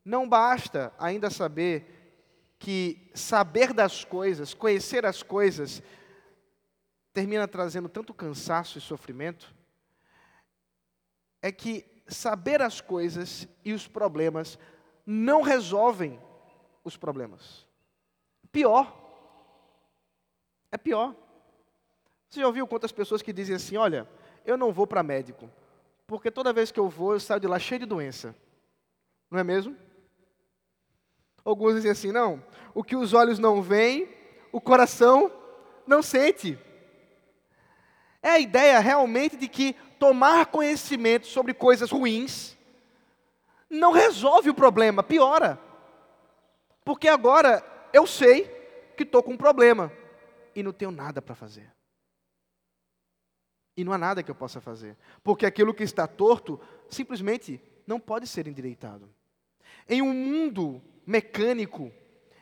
não 0.05 0.29
basta 0.29 0.93
ainda 0.99 1.31
saber 1.31 2.55
que 2.59 3.11
saber 3.15 3.73
das 3.73 4.05
coisas, 4.05 4.55
conhecer 4.55 5.07
as 5.07 5.23
coisas, 5.23 5.83
termina 7.15 7.49
trazendo 7.49 7.89
tanto 7.89 8.13
cansaço 8.13 8.77
e 8.77 8.81
sofrimento, 8.81 9.53
é 11.41 11.51
que 11.51 11.85
saber 12.07 12.61
as 12.61 12.81
coisas 12.81 13.49
e 13.65 13.73
os 13.73 13.89
problemas 13.89 14.59
não 15.07 15.43
resolvem 15.43 16.19
os 16.85 16.97
problemas. 16.97 17.67
Pior. 18.51 18.93
É 20.71 20.79
pior. 20.79 21.15
Você 22.29 22.41
já 22.41 22.47
ouviu 22.47 22.67
quantas 22.67 22.93
pessoas 22.93 23.23
que 23.23 23.33
dizem 23.33 23.57
assim: 23.57 23.77
olha, 23.77 24.09
eu 24.45 24.57
não 24.57 24.73
vou 24.73 24.87
para 24.87 25.03
médico, 25.03 25.51
porque 26.07 26.31
toda 26.31 26.53
vez 26.53 26.71
que 26.71 26.81
eu 26.81 26.89
vou, 26.89 27.13
eu 27.13 27.21
saio 27.21 27.41
de 27.41 27.47
lá 27.47 27.59
cheio 27.59 27.81
de 27.81 27.87
doença. 27.87 28.35
Não 29.31 29.39
é 29.39 29.45
mesmo? 29.45 29.77
Alguns 31.45 31.75
dizem 31.75 31.91
assim: 31.91 32.13
não, 32.13 32.43
o 32.75 32.83
que 32.83 32.97
os 32.97 33.13
olhos 33.13 33.39
não 33.39 33.61
veem, 33.61 34.09
o 34.51 34.61
coração 34.61 35.31
não 35.87 36.03
sente. 36.03 36.59
É 38.23 38.31
a 38.31 38.39
ideia 38.39 38.79
realmente 38.79 39.37
de 39.37 39.49
que 39.49 39.75
tomar 39.99 40.47
conhecimento 40.47 41.27
sobre 41.27 41.53
coisas 41.53 41.91
ruins 41.91 42.57
não 43.73 43.91
resolve 43.91 44.51
o 44.51 44.55
problema, 44.55 45.03
piora. 45.03 45.59
Porque 46.85 47.09
agora 47.09 47.65
eu 47.93 48.07
sei 48.07 48.45
que 48.97 49.03
estou 49.03 49.23
com 49.23 49.33
um 49.33 49.37
problema 49.37 49.91
e 50.55 50.63
não 50.63 50.73
tenho 50.73 50.91
nada 50.91 51.23
para 51.23 51.35
fazer. 51.35 51.73
E 53.75 53.83
não 53.83 53.93
há 53.93 53.99
nada 53.99 54.23
que 54.23 54.31
eu 54.31 54.35
possa 54.35 54.61
fazer. 54.61 54.97
Porque 55.25 55.47
aquilo 55.47 55.73
que 55.73 55.83
está 55.83 56.07
torto 56.07 56.61
simplesmente 56.91 57.61
não 57.87 57.99
pode 57.99 58.27
ser 58.27 58.47
endireitado. 58.47 59.09
Em 59.89 60.03
um 60.03 60.13
mundo 60.13 60.83
mecânico, 61.07 61.91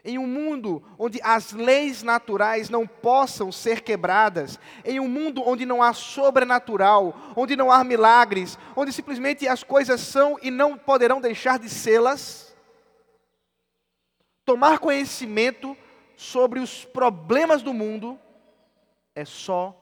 em 0.05 0.19
um 0.19 0.27
mundo 0.27 0.83
onde 0.99 1.21
as 1.23 1.53
leis 1.53 2.03
naturais 2.03 2.69
não 2.69 2.87
possam 2.87 3.51
ser 3.53 3.83
quebradas, 3.83 4.59
em 4.85 5.01
um 5.01 5.09
mundo 5.09 5.43
onde 5.47 5.67
não 5.67 5.83
há 5.83 5.93
sobrenatural, 5.93 7.15
onde 7.37 7.57
não 7.57 7.71
há 7.71 7.85
milagres, 7.85 8.59
onde 8.75 8.93
simplesmente 8.93 9.47
as 9.47 9.63
coisas 9.63 10.01
são 10.01 10.39
e 10.43 10.51
não 10.51 10.77
poderão 10.77 11.21
deixar 11.21 11.59
de 11.59 11.69
sê-las, 11.69 12.55
tomar 14.45 14.79
conhecimento 14.79 15.77
sobre 16.17 16.61
os 16.61 16.85
problemas 16.85 17.63
do 17.63 17.73
mundo 17.73 18.19
é 19.15 19.25
só 19.25 19.77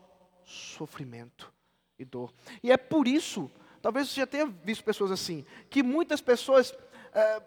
sofrimento 0.44 1.52
e 1.98 2.04
dor. 2.04 2.32
E 2.62 2.70
é 2.70 2.76
por 2.76 3.08
isso, 3.08 3.50
talvez 3.82 4.08
você 4.08 4.20
já 4.20 4.26
tenha 4.26 4.46
visto 4.46 4.84
pessoas 4.84 5.10
assim, 5.10 5.44
que 5.68 5.82
muitas 5.82 6.20
pessoas 6.20 6.70
uh, 6.70 7.42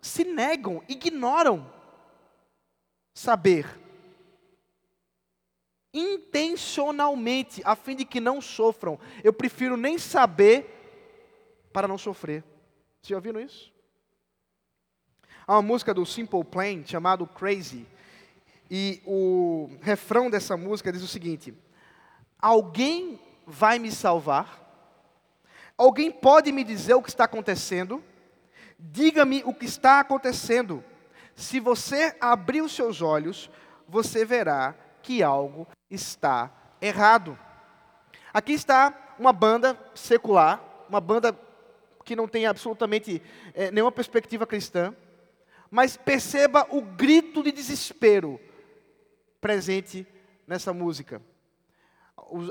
se 0.00 0.24
negam, 0.24 0.82
ignoram 0.88 1.72
saber 3.18 3.66
intencionalmente, 5.92 7.60
a 7.64 7.74
fim 7.74 7.96
de 7.96 8.04
que 8.04 8.20
não 8.20 8.40
sofram. 8.40 8.98
Eu 9.24 9.32
prefiro 9.32 9.76
nem 9.76 9.98
saber 9.98 10.64
para 11.72 11.88
não 11.88 11.98
sofrer. 11.98 12.42
Vocês 13.00 13.08
já 13.08 13.16
ouviram 13.16 13.40
isso? 13.40 13.72
Há 15.44 15.54
uma 15.54 15.62
música 15.62 15.92
do 15.92 16.06
Simple 16.06 16.44
Plan 16.44 16.84
chamado 16.86 17.26
Crazy. 17.26 17.86
E 18.70 19.02
o 19.04 19.70
refrão 19.80 20.30
dessa 20.30 20.56
música 20.56 20.92
diz 20.92 21.02
o 21.02 21.08
seguinte: 21.08 21.52
Alguém 22.38 23.18
vai 23.46 23.80
me 23.80 23.90
salvar? 23.90 24.64
Alguém 25.76 26.10
pode 26.12 26.52
me 26.52 26.62
dizer 26.62 26.94
o 26.94 27.02
que 27.02 27.08
está 27.08 27.24
acontecendo? 27.24 28.04
Diga-me 28.78 29.42
o 29.44 29.52
que 29.52 29.64
está 29.64 29.98
acontecendo. 29.98 30.84
Se 31.38 31.60
você 31.60 32.16
abrir 32.20 32.62
os 32.62 32.72
seus 32.72 33.00
olhos, 33.00 33.48
você 33.86 34.24
verá 34.24 34.74
que 35.00 35.22
algo 35.22 35.68
está 35.88 36.52
errado. 36.80 37.38
Aqui 38.34 38.54
está 38.54 39.14
uma 39.16 39.32
banda 39.32 39.78
secular, 39.94 40.60
uma 40.88 41.00
banda 41.00 41.38
que 42.04 42.16
não 42.16 42.26
tem 42.26 42.44
absolutamente 42.44 43.22
é, 43.54 43.70
nenhuma 43.70 43.92
perspectiva 43.92 44.48
cristã, 44.48 44.92
mas 45.70 45.96
perceba 45.96 46.66
o 46.70 46.82
grito 46.82 47.40
de 47.40 47.52
desespero 47.52 48.40
presente 49.40 50.04
nessa 50.44 50.72
música. 50.72 51.22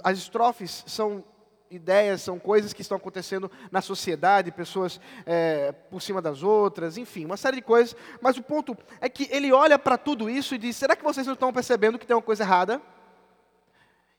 As 0.02 0.18
estrofes 0.18 0.86
são 0.88 1.26
ideias, 1.70 2.22
são 2.22 2.40
coisas 2.40 2.74
que 2.74 2.82
estão 2.82 2.98
acontecendo 2.98 3.52
na 3.72 3.82
sociedade, 3.82 4.52
pessoas 4.52 5.00
é, 5.26 5.72
por 5.72 6.02
cima 6.02 6.22
das 6.22 6.44
outras, 6.44 6.98
enfim, 6.98 7.26
uma 7.26 7.38
série 7.38 7.58
de 7.58 7.62
coisas. 7.62 7.96
Mas 8.22 8.38
o 8.38 8.44
ponto 8.44 8.78
é 9.02 9.10
que 9.10 9.28
ele 9.32 9.52
olha 9.52 9.78
para 9.78 9.98
tudo 9.98 10.30
isso 10.30 10.56
e 10.56 10.58
diz: 10.58 10.76
será 10.76 10.96
que 10.96 11.04
vocês 11.04 11.26
não 11.26 11.34
estão 11.34 11.54
percebendo 11.54 12.00
que 12.00 12.06
tem 12.06 12.16
uma 12.16 12.22
coisa 12.22 12.44
errada? 12.44 12.82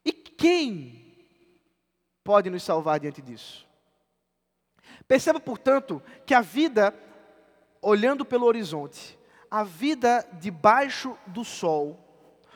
E 0.05 0.13
quem 0.13 1.17
pode 2.23 2.51
nos 2.51 2.63
salvar 2.63 3.01
diante 3.01 3.23
disso? 3.23 3.67
Perceba, 5.07 5.41
portanto, 5.41 6.03
que 6.27 6.35
a 6.35 6.41
vida, 6.41 6.95
olhando 7.81 8.25
pelo 8.25 8.47
horizonte, 8.47 9.19
a 9.51 9.65
vida 9.65 10.27
debaixo 10.35 11.17
do 11.27 11.45
sol, 11.45 11.99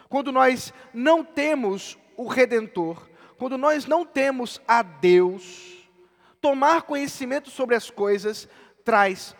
quando 0.08 0.30
nós 0.30 0.74
não 0.92 1.24
temos 1.24 1.96
o 2.16 2.28
Redentor, 2.28 3.08
quando 3.42 3.58
nós 3.58 3.86
não 3.86 4.06
temos 4.06 4.62
a 4.68 4.84
Deus, 4.84 5.90
tomar 6.40 6.82
conhecimento 6.82 7.50
sobre 7.50 7.74
as 7.74 7.90
coisas 7.90 8.48
traz 8.84 9.34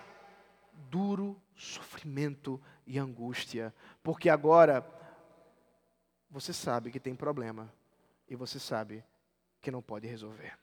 duro 0.91 1.41
sofrimento 1.55 2.61
e 2.85 2.99
angústia, 2.99 3.73
porque 4.03 4.29
agora 4.29 4.85
você 6.29 6.53
sabe 6.53 6.91
que 6.91 6.99
tem 6.99 7.15
problema 7.15 7.73
e 8.29 8.35
você 8.35 8.59
sabe 8.59 9.05
que 9.61 9.71
não 9.71 9.81
pode 9.81 10.09
resolver. 10.09 10.59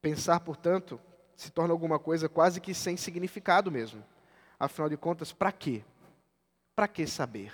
Pensar, 0.00 0.40
portanto, 0.40 0.98
se 1.36 1.50
torna 1.50 1.74
alguma 1.74 1.98
coisa 1.98 2.30
quase 2.30 2.62
que 2.62 2.72
sem 2.72 2.96
significado 2.96 3.70
mesmo. 3.70 4.02
Afinal 4.58 4.88
de 4.88 4.96
contas, 4.96 5.34
para 5.34 5.52
quê? 5.52 5.84
Para 6.74 6.88
que 6.88 7.06
saber? 7.06 7.52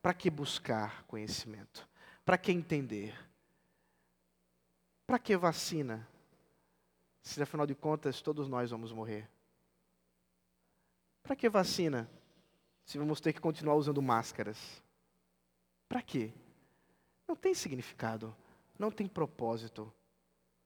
Para 0.00 0.14
que 0.14 0.30
buscar 0.30 1.02
conhecimento? 1.04 1.88
Para 2.24 2.38
que 2.38 2.52
entender? 2.52 3.14
Para 5.06 5.18
que 5.18 5.36
vacina? 5.36 6.08
Se 7.22 7.42
afinal 7.42 7.66
de 7.66 7.74
contas 7.74 8.22
todos 8.22 8.48
nós 8.48 8.70
vamos 8.70 8.92
morrer. 8.92 9.28
Para 11.22 11.36
que 11.36 11.48
vacina? 11.48 12.08
Se 12.84 12.98
vamos 12.98 13.20
ter 13.20 13.32
que 13.32 13.40
continuar 13.40 13.74
usando 13.74 14.00
máscaras. 14.00 14.82
Para 15.88 16.02
quê? 16.02 16.32
Não 17.26 17.36
tem 17.36 17.54
significado, 17.54 18.34
não 18.78 18.90
tem 18.90 19.06
propósito 19.06 19.92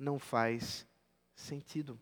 não 0.02 0.18
faz 0.18 0.86
sentido. 1.34 1.98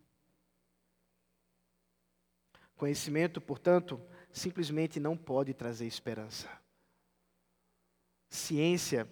Conhecimento, 2.77 3.41
portanto, 3.41 4.01
simplesmente 4.33 4.99
não 4.99 5.17
pode 5.17 5.53
trazer 5.53 5.87
esperança. 5.87 6.49
Ciência 8.31 9.07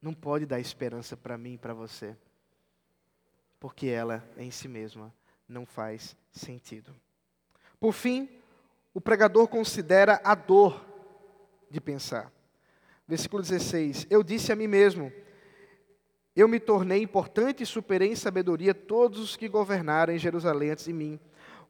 não 0.00 0.14
pode 0.14 0.46
dar 0.46 0.58
esperança 0.58 1.16
para 1.16 1.36
mim 1.36 1.54
e 1.54 1.58
para 1.58 1.74
você, 1.74 2.16
porque 3.60 3.88
ela 3.88 4.26
em 4.38 4.50
si 4.50 4.68
mesma 4.68 5.12
não 5.46 5.66
faz 5.66 6.16
sentido. 6.32 6.94
Por 7.78 7.92
fim, 7.92 8.28
o 8.94 9.00
pregador 9.00 9.48
considera 9.48 10.20
a 10.24 10.34
dor 10.34 10.82
de 11.70 11.80
pensar. 11.80 12.32
Versículo 13.06 13.42
16: 13.42 14.06
Eu 14.08 14.22
disse 14.22 14.52
a 14.52 14.56
mim 14.56 14.68
mesmo 14.68 15.12
eu 16.36 16.48
me 16.48 16.58
tornei 16.58 17.00
importante 17.00 17.62
e 17.62 17.66
superei 17.66 18.10
em 18.10 18.16
sabedoria 18.16 18.74
todos 18.74 19.20
os 19.20 19.36
que 19.36 19.48
governaram 19.48 20.12
em 20.12 20.18
Jerusalém 20.18 20.70
antes 20.70 20.86
de 20.86 20.92
mim. 20.92 21.20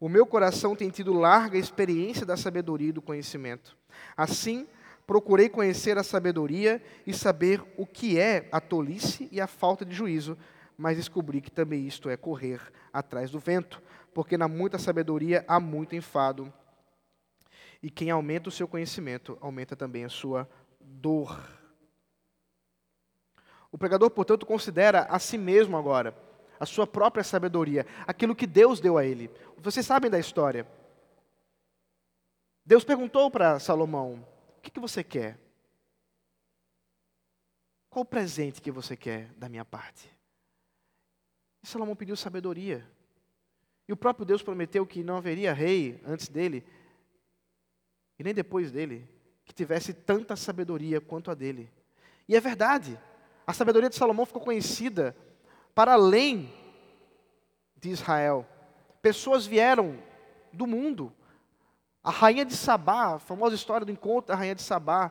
O 0.01 0.09
meu 0.09 0.25
coração 0.25 0.75
tem 0.75 0.89
tido 0.89 1.13
larga 1.13 1.59
experiência 1.59 2.25
da 2.25 2.37
sabedoria 2.37 2.89
e 2.89 2.93
do 2.93 3.03
conhecimento. 3.03 3.77
Assim, 4.17 4.67
procurei 5.07 5.49
conhecer 5.49 5.99
a 5.99 6.03
sabedoria 6.03 6.83
e 7.07 7.13
saber 7.13 7.63
o 7.77 7.87
que 7.87 8.19
é 8.19 8.49
a 8.51 8.61
tolice 8.61 9.29
e 9.31 9.41
a 9.41 9.47
falta 9.47 9.85
de 9.85 9.95
juízo, 9.95 10.37
mas 10.77 10.97
descobri 10.97 11.41
que 11.41 11.51
também 11.51 11.87
isto 11.87 12.09
é 12.09 12.17
correr 12.17 12.61
atrás 12.93 13.31
do 13.31 13.39
vento, 13.39 13.83
porque 14.13 14.37
na 14.37 14.49
muita 14.49 14.79
sabedoria 14.79 15.45
há 15.47 15.61
muito 15.61 15.95
enfado. 15.95 16.53
E 17.83 17.91
quem 17.91 18.11
aumenta 18.11 18.49
o 18.49 18.53
seu 18.53 18.67
conhecimento, 18.67 19.37
aumenta 19.41 19.77
também 19.77 20.05
a 20.05 20.09
sua 20.09 20.49
dor. 20.81 21.39
O 23.71 23.77
pregador, 23.77 24.11
portanto, 24.11 24.47
considera 24.47 25.03
a 25.11 25.19
si 25.19 25.37
mesmo 25.37 25.77
agora, 25.77 26.17
a 26.59 26.65
sua 26.65 26.87
própria 26.87 27.25
sabedoria, 27.25 27.87
aquilo 28.07 28.35
que 28.35 28.47
Deus 28.47 28.81
deu 28.81 28.97
a 28.97 29.05
ele. 29.05 29.31
Vocês 29.59 29.85
sabem 29.85 30.11
da 30.11 30.19
história. 30.19 30.67
Deus 32.65 32.85
perguntou 32.85 33.31
para 33.31 33.59
Salomão: 33.59 34.27
que, 34.65 34.71
que 34.71 34.81
você 34.81 35.05
quer? 35.05 35.39
Qual 37.91 38.03
o 38.03 38.07
presente 38.07 38.61
que 38.61 38.71
você 38.71 38.97
quer 38.97 39.33
da 39.35 39.49
minha 39.49 39.65
parte? 39.65 40.11
E 41.63 41.67
Salomão 41.67 41.95
pediu 41.95 42.17
sabedoria. 42.17 42.85
E 43.87 43.93
o 43.93 43.97
próprio 43.97 44.25
Deus 44.25 44.43
prometeu 44.43 44.87
que 44.87 45.05
não 45.05 45.19
haveria 45.19 45.53
rei 45.53 46.01
antes 46.05 46.29
dele, 46.29 46.67
e 48.19 48.25
nem 48.25 48.33
depois 48.33 48.73
dele, 48.73 49.09
que 49.45 49.53
tivesse 49.53 49.93
tanta 49.93 50.35
sabedoria 50.35 51.01
quanto 51.01 51.31
a 51.31 51.35
dele. 51.35 51.71
E 52.27 52.35
é 52.35 52.41
verdade. 52.41 52.99
A 53.47 53.53
sabedoria 53.53 53.91
de 53.91 53.97
Salomão 53.97 54.25
ficou 54.25 54.41
conhecida 54.41 55.15
para 55.75 55.93
além 55.93 56.51
de 57.77 57.91
Israel. 57.91 58.49
Pessoas 59.03 59.45
vieram 59.45 60.03
do 60.51 60.67
mundo. 60.67 61.13
A 62.05 62.11
rainha 62.11 62.45
de 62.45 62.55
Sabá, 62.55 63.15
a 63.15 63.19
famosa 63.19 63.55
história 63.55 63.87
do 63.87 63.91
encontro 63.91 64.29
da 64.29 64.35
rainha 64.35 64.55
de 64.55 64.63
Sabá, 64.63 65.11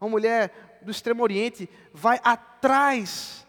uma 0.00 0.08
mulher 0.08 0.80
do 0.82 0.90
Extremo 0.90 1.22
Oriente, 1.22 1.68
vai 1.92 2.18
atrás 2.24 3.46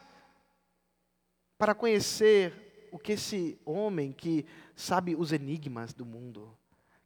para 1.57 1.73
conhecer 1.73 2.89
o 2.91 2.99
que 2.99 3.13
esse 3.13 3.57
homem 3.65 4.11
que 4.11 4.45
sabe 4.75 5.15
os 5.15 5.31
enigmas 5.31 5.93
do 5.93 6.05
mundo, 6.05 6.55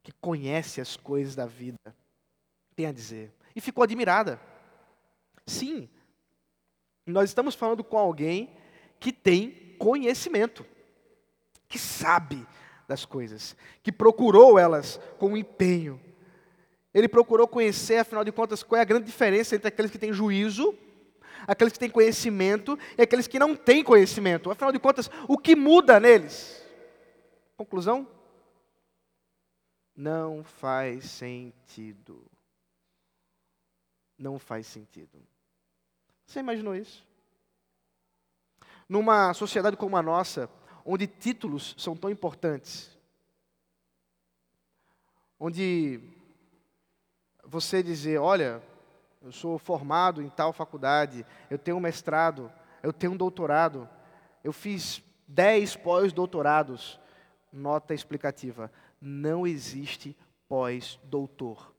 que 0.02 0.12
conhece 0.12 0.82
as 0.82 0.98
coisas 0.98 1.36
da 1.36 1.46
vida, 1.46 1.78
tem 2.76 2.88
a 2.88 2.92
dizer. 2.92 3.32
E 3.56 3.62
ficou 3.62 3.84
admirada. 3.84 4.42
Sim, 5.46 5.88
nós 7.06 7.30
estamos 7.30 7.56
falando 7.56 7.84
com 7.84 7.98
alguém 7.98 8.54
que 9.00 9.14
tem 9.14 9.76
conhecimento, 9.78 10.66
que 11.70 11.78
sabe 11.78 12.46
das 12.88 13.06
coisas, 13.06 13.56
que 13.84 13.92
procurou 13.92 14.58
elas 14.58 15.00
com 15.20 15.36
empenho. 15.36 16.00
Ele 16.94 17.08
procurou 17.08 17.48
conhecer, 17.48 17.98
afinal 17.98 18.24
de 18.24 18.32
contas, 18.32 18.64
qual 18.64 18.80
é 18.80 18.82
a 18.82 18.86
grande 18.86 19.06
diferença 19.06 19.56
entre 19.56 19.68
aqueles 19.68 19.92
que 19.92 20.00
têm 20.00 20.14
juízo, 20.14 20.74
aqueles 21.46 21.74
que 21.74 21.80
têm 21.80 21.90
conhecimento 21.90 22.80
e 22.98 23.02
aqueles 23.02 23.28
que 23.28 23.38
não 23.38 23.56
têm 23.56 23.84
conhecimento. 23.84 24.50
Afinal 24.50 24.72
de 24.72 24.80
contas, 24.80 25.12
o 25.28 25.38
que 25.38 25.56
muda 25.56 26.00
neles? 26.00 26.66
Conclusão? 27.58 28.08
Não 29.96 30.44
faz 30.44 31.06
sentido. 31.06 32.26
Não 34.18 34.40
faz 34.40 34.66
sentido. 34.66 35.22
Você 36.26 36.40
imaginou 36.40 36.76
isso? 36.76 37.06
Numa 38.88 39.34
sociedade 39.34 39.76
como 39.76 39.98
a 39.98 40.02
nossa, 40.02 40.50
onde 40.90 41.06
títulos 41.06 41.76
são 41.78 41.98
tão 41.98 42.10
importantes, 42.10 42.98
onde 45.38 46.00
você 47.44 47.84
dizer, 47.84 48.20
olha, 48.20 48.64
eu 49.22 49.34
sou 49.34 49.60
formado 49.60 50.22
em 50.22 50.30
tal 50.30 50.54
faculdade, 50.54 51.26
eu 51.50 51.60
tenho 51.60 51.76
um 51.76 51.82
mestrado, 51.82 52.50
eu 52.82 52.94
tenho 52.94 53.12
um 53.12 53.18
doutorado, 53.18 53.88
eu 54.42 54.54
fiz 54.54 55.04
dez 55.28 55.76
pós-doutorados. 55.76 56.98
Nota 57.52 57.94
explicativa: 57.94 58.72
não 59.02 59.46
existe 59.46 60.16
pós-doutor. 60.48 61.74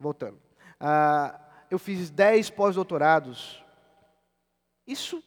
Voltando. 0.00 0.40
Ah, 0.80 1.40
eu 1.70 1.78
fiz 1.78 2.10
dez 2.10 2.50
pós-doutorados, 2.50 3.62
isso 4.84 5.22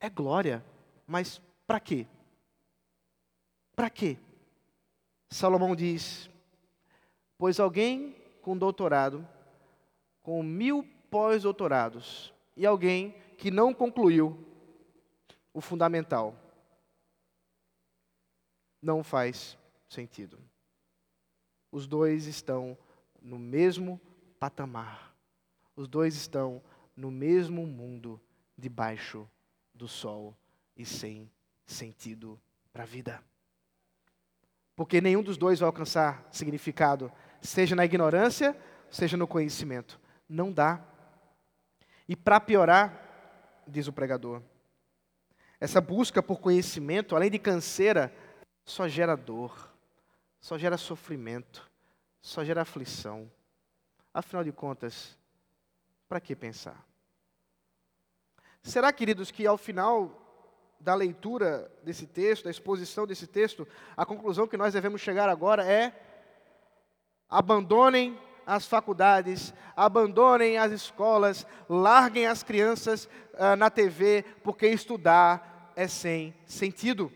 é 0.00 0.10
glória, 0.10 0.64
mas 1.06 1.40
para 1.66 1.78
quê? 1.78 2.06
Para 3.74 3.88
quê? 3.90 4.18
Salomão 5.30 5.74
diz: 5.74 6.28
Pois 7.38 7.58
alguém 7.58 8.14
com 8.42 8.56
doutorado, 8.56 9.26
com 10.22 10.42
mil 10.42 10.84
pós-doutorados, 11.10 12.32
e 12.56 12.66
alguém 12.66 13.12
que 13.38 13.50
não 13.50 13.72
concluiu 13.72 14.38
o 15.52 15.60
fundamental, 15.60 16.36
não 18.80 19.02
faz 19.02 19.56
sentido. 19.88 20.38
os 21.70 21.86
dois 21.86 22.26
estão 22.26 22.76
no 23.20 23.38
mesmo 23.38 24.00
patamar. 24.38 25.14
Os 25.74 25.88
dois 25.88 26.14
estão 26.14 26.62
no 26.94 27.10
mesmo 27.10 27.66
mundo, 27.66 28.20
debaixo 28.58 29.28
do 29.72 29.88
sol 29.88 30.36
e 30.76 30.84
sem 30.84 31.30
sentido 31.64 32.38
para 32.72 32.82
a 32.82 32.86
vida. 32.86 33.31
Porque 34.74 35.00
nenhum 35.00 35.22
dos 35.22 35.36
dois 35.36 35.60
vai 35.60 35.66
alcançar 35.66 36.26
significado, 36.30 37.12
seja 37.40 37.76
na 37.76 37.84
ignorância, 37.84 38.56
seja 38.90 39.16
no 39.16 39.26
conhecimento. 39.26 40.00
Não 40.28 40.52
dá. 40.52 40.80
E 42.08 42.16
para 42.16 42.40
piorar, 42.40 43.62
diz 43.66 43.86
o 43.86 43.92
pregador, 43.92 44.42
essa 45.60 45.80
busca 45.80 46.22
por 46.22 46.40
conhecimento, 46.40 47.14
além 47.14 47.30
de 47.30 47.38
canseira, 47.38 48.12
só 48.64 48.88
gera 48.88 49.16
dor, 49.16 49.72
só 50.40 50.58
gera 50.58 50.76
sofrimento, 50.76 51.70
só 52.20 52.44
gera 52.44 52.62
aflição. 52.62 53.30
Afinal 54.12 54.42
de 54.44 54.52
contas, 54.52 55.16
para 56.08 56.20
que 56.20 56.34
pensar? 56.34 56.84
Será, 58.62 58.92
queridos, 58.92 59.30
que 59.30 59.46
ao 59.46 59.56
final 59.56 60.21
da 60.82 60.94
leitura 60.94 61.70
desse 61.82 62.06
texto, 62.06 62.44
da 62.44 62.50
exposição 62.50 63.06
desse 63.06 63.26
texto, 63.26 63.66
a 63.96 64.04
conclusão 64.04 64.48
que 64.48 64.56
nós 64.56 64.74
devemos 64.74 65.00
chegar 65.00 65.28
agora 65.28 65.64
é: 65.64 65.92
abandonem 67.28 68.18
as 68.44 68.66
faculdades, 68.66 69.54
abandonem 69.76 70.58
as 70.58 70.72
escolas, 70.72 71.46
larguem 71.68 72.26
as 72.26 72.42
crianças 72.42 73.08
uh, 73.34 73.54
na 73.56 73.70
TV, 73.70 74.24
porque 74.42 74.66
estudar 74.66 75.72
é 75.76 75.86
sem 75.86 76.34
sentido. 76.44 77.12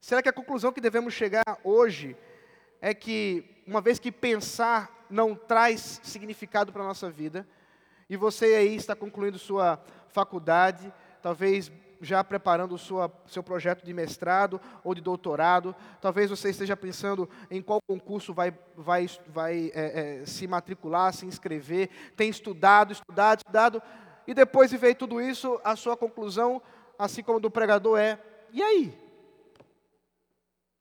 Será 0.00 0.20
que 0.20 0.28
a 0.28 0.32
conclusão 0.32 0.72
que 0.72 0.80
devemos 0.80 1.14
chegar 1.14 1.58
hoje 1.62 2.16
é 2.80 2.92
que, 2.92 3.62
uma 3.66 3.80
vez 3.80 3.98
que 3.98 4.10
pensar 4.10 5.06
não 5.08 5.34
traz 5.34 6.00
significado 6.02 6.72
para 6.72 6.82
a 6.82 6.86
nossa 6.86 7.10
vida, 7.10 7.46
e 8.10 8.16
você 8.16 8.46
aí 8.54 8.74
está 8.74 8.96
concluindo 8.96 9.38
sua 9.38 9.82
faculdade, 10.08 10.92
talvez 11.28 11.70
já 12.00 12.24
preparando 12.24 12.74
o 12.74 12.78
seu 12.78 13.42
projeto 13.42 13.84
de 13.84 13.92
mestrado 13.92 14.58
ou 14.82 14.94
de 14.94 15.02
doutorado, 15.02 15.76
talvez 16.00 16.30
você 16.30 16.48
esteja 16.48 16.74
pensando 16.74 17.28
em 17.50 17.60
qual 17.60 17.82
concurso 17.86 18.32
vai, 18.32 18.58
vai, 18.74 19.06
vai 19.26 19.70
é, 19.74 20.20
é, 20.22 20.26
se 20.26 20.46
matricular, 20.46 21.12
se 21.12 21.26
inscrever, 21.26 21.90
tem 22.16 22.30
estudado, 22.30 22.94
estudado, 22.94 23.40
estudado, 23.40 23.82
e 24.26 24.32
depois 24.32 24.70
de 24.70 24.78
ver 24.78 24.94
tudo 24.94 25.20
isso, 25.20 25.60
a 25.62 25.76
sua 25.76 25.98
conclusão, 25.98 26.62
assim 26.98 27.22
como 27.22 27.38
do 27.38 27.50
pregador, 27.50 27.98
é: 27.98 28.18
e 28.50 28.62
aí? 28.62 28.98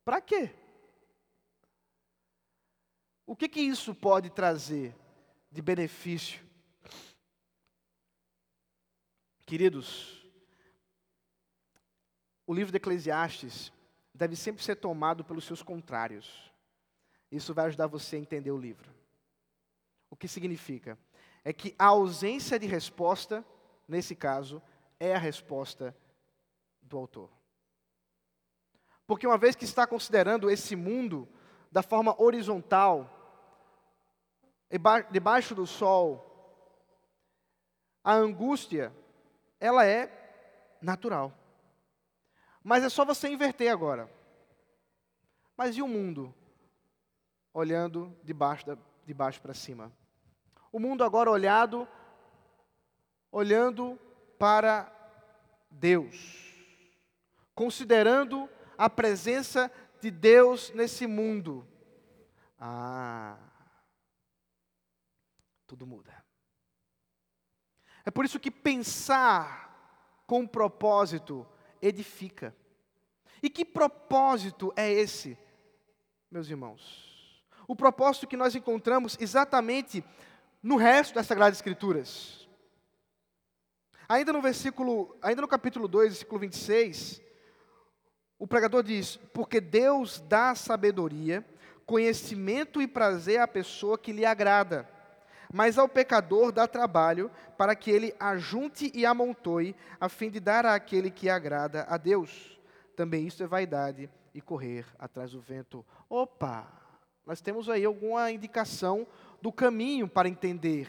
Para 0.06 0.22
quê? 0.22 0.50
O 3.26 3.36
que, 3.36 3.50
que 3.50 3.60
isso 3.60 3.94
pode 3.94 4.30
trazer 4.30 4.96
de 5.52 5.62
benefício? 5.62 6.40
Queridos, 9.46 10.17
o 12.48 12.54
livro 12.54 12.72
de 12.72 12.78
Eclesiastes 12.78 13.74
deve 14.14 14.36
sempre 14.36 14.64
ser 14.64 14.78
tomado 14.78 15.24
pelos 15.24 15.44
seus 15.44 15.62
contrários. 15.62 16.52
Isso 17.30 17.54
vai 17.54 17.66
ajudar 17.66 17.88
você 17.88 18.16
a 18.16 18.20
entender 18.20 18.52
o 18.52 18.58
livro. 18.58 18.90
O 20.10 20.16
que 20.16 20.30
significa? 20.30 20.98
É 21.44 21.52
que 21.52 21.76
a 21.78 21.88
ausência 21.88 22.58
de 22.58 22.66
resposta, 22.66 23.46
nesse 23.86 24.16
caso, 24.16 24.62
é 24.98 25.14
a 25.14 25.20
resposta 25.20 25.96
do 26.82 26.98
autor. 26.98 27.30
Porque 29.06 29.28
uma 29.28 29.38
vez 29.38 29.56
que 29.56 29.66
está 29.66 29.86
considerando 29.86 30.50
esse 30.50 30.76
mundo 30.76 31.28
da 31.70 31.84
forma 31.84 32.16
horizontal, 32.22 33.14
debaixo 35.12 35.54
do 35.54 35.68
sol, 35.68 36.24
a 38.04 38.14
angústia, 38.14 38.94
ela 39.60 39.86
é 39.86 40.10
natural. 40.82 41.34
Mas 42.68 42.84
é 42.84 42.90
só 42.90 43.06
você 43.06 43.30
inverter 43.30 43.72
agora. 43.72 44.12
Mas 45.56 45.78
e 45.78 45.82
o 45.82 45.88
mundo? 45.88 46.36
Olhando 47.54 48.14
de 48.22 48.34
baixo, 48.34 48.66
de 49.06 49.14
baixo 49.14 49.42
para 49.42 49.54
cima. 49.54 49.90
O 50.70 50.78
mundo 50.78 51.02
agora 51.02 51.32
olhado, 51.32 51.88
olhando 53.32 53.98
para 54.38 54.92
Deus. 55.72 56.54
Considerando 57.56 58.50
a 58.78 58.90
presença 58.90 59.72
de 60.02 60.12
Deus 60.12 60.70
nesse 60.72 61.08
mundo. 61.08 61.66
Ah, 62.60 63.38
tudo 65.66 65.88
muda. 65.88 66.14
É 68.04 68.12
por 68.12 68.26
isso 68.26 68.42
que 68.42 68.52
pensar 68.52 70.22
com 70.28 70.46
propósito 70.46 71.48
edifica. 71.82 72.56
E 73.42 73.50
que 73.50 73.64
propósito 73.64 74.74
é 74.76 74.92
esse, 74.92 75.38
meus 76.32 76.50
irmãos? 76.50 77.44
O 77.68 77.76
propósito 77.76 78.28
que 78.28 78.38
nós 78.38 78.56
encontramos 78.56 79.18
exatamente 79.20 80.04
no 80.64 80.76
resto 80.76 81.16
das 81.16 81.28
Sagradas 81.28 81.58
Escrituras. 81.58 82.48
Ainda 84.10 84.32
no 84.32 84.42
versículo, 84.42 85.18
ainda 85.22 85.42
no 85.42 85.48
capítulo 85.48 85.88
2, 85.88 86.10
versículo 86.10 86.40
26, 86.40 87.22
o 88.40 88.48
pregador 88.48 88.84
diz: 88.84 89.18
"Porque 89.34 89.60
Deus 89.60 90.20
dá 90.22 90.56
sabedoria, 90.56 91.46
conhecimento 91.86 92.82
e 92.82 92.88
prazer 92.88 93.40
à 93.40 93.48
pessoa 93.48 93.98
que 93.98 94.14
lhe 94.14 94.26
agrada." 94.26 94.97
Mas 95.54 95.78
ao 95.78 95.88
pecador 95.88 96.52
dá 96.52 96.68
trabalho 96.68 97.32
para 97.58 97.76
que 97.76 97.90
ele 97.90 98.14
ajunte 98.20 98.92
e 98.94 99.06
amontoe, 99.06 99.76
a 100.00 100.10
fim 100.10 100.30
de 100.30 100.40
dar 100.40 100.66
àquele 100.66 101.10
que 101.10 101.30
agrada 101.30 101.86
a 101.90 101.98
Deus. 101.98 102.60
Também 102.96 103.28
isso 103.28 103.44
é 103.44 103.48
vaidade 103.48 104.10
e 104.34 104.42
correr 104.42 104.86
atrás 105.00 105.32
do 105.32 105.40
vento. 105.40 105.86
Opa! 106.10 106.72
Nós 107.26 107.42
temos 107.42 107.70
aí 107.70 107.84
alguma 107.84 108.32
indicação 108.32 109.06
do 109.42 109.52
caminho 109.52 110.08
para 110.08 110.30
entender, 110.30 110.88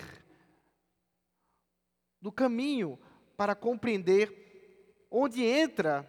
do 2.20 2.30
caminho 2.30 2.98
para 3.36 3.54
compreender 3.54 5.06
onde 5.10 5.42
entra 5.42 6.08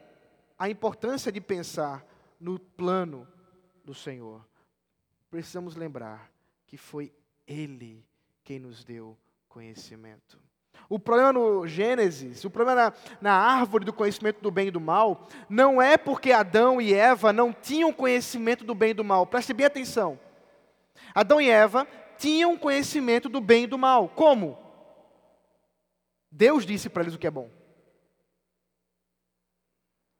a 0.58 0.70
importância 0.70 1.32
de 1.32 1.42
pensar 1.42 2.06
no 2.40 2.60
plano 2.60 3.28
do 3.84 3.94
Senhor. 3.94 4.48
Precisamos 5.30 5.76
lembrar 5.76 6.32
que 6.68 6.78
foi 6.78 7.14
Ele 7.48 8.06
quem 8.50 8.58
nos 8.58 8.84
deu 8.84 9.16
conhecimento. 9.48 10.42
O 10.90 10.98
problema 10.98 11.32
no 11.32 11.68
Gênesis, 11.68 12.44
o 12.44 12.50
problema 12.50 12.90
na, 12.90 12.94
na, 13.22 13.32
árvore 13.32 13.86
do 13.86 13.94
conhecimento 13.94 14.42
do 14.42 14.50
bem 14.50 14.70
e 14.70 14.72
do 14.72 14.82
mal, 14.82 15.28
não 15.48 15.80
é 15.80 16.00
porque 16.00 16.32
Adão 16.32 16.82
e 16.82 16.92
Eva 16.92 17.32
não 17.32 17.54
tinham 17.54 17.94
conhecimento 17.94 18.64
do 18.64 18.74
bem 18.74 18.90
e 18.90 18.94
do 18.96 19.04
mal. 19.04 19.28
Preste 19.28 19.54
bem 19.54 19.68
atenção. 19.68 20.20
Adão 21.14 21.40
e 21.40 21.48
Eva 21.48 21.88
tinham 22.18 22.58
conhecimento 22.58 23.30
do 23.30 23.40
bem 23.40 23.66
e 23.66 23.68
do 23.68 23.78
mal. 23.78 24.10
Como? 24.10 24.58
Deus 26.32 26.66
disse 26.66 26.90
para 26.90 27.04
eles 27.04 27.14
o 27.14 27.20
que 27.20 27.28
é 27.28 27.32
bom. 27.32 27.52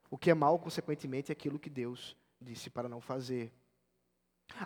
O 0.08 0.16
que 0.16 0.30
é 0.30 0.34
mal, 0.34 0.56
consequentemente, 0.56 1.32
é 1.32 1.34
aquilo 1.34 1.58
que 1.58 1.68
Deus 1.68 2.16
disse 2.40 2.70
para 2.70 2.88
não 2.88 3.00
fazer. 3.00 3.52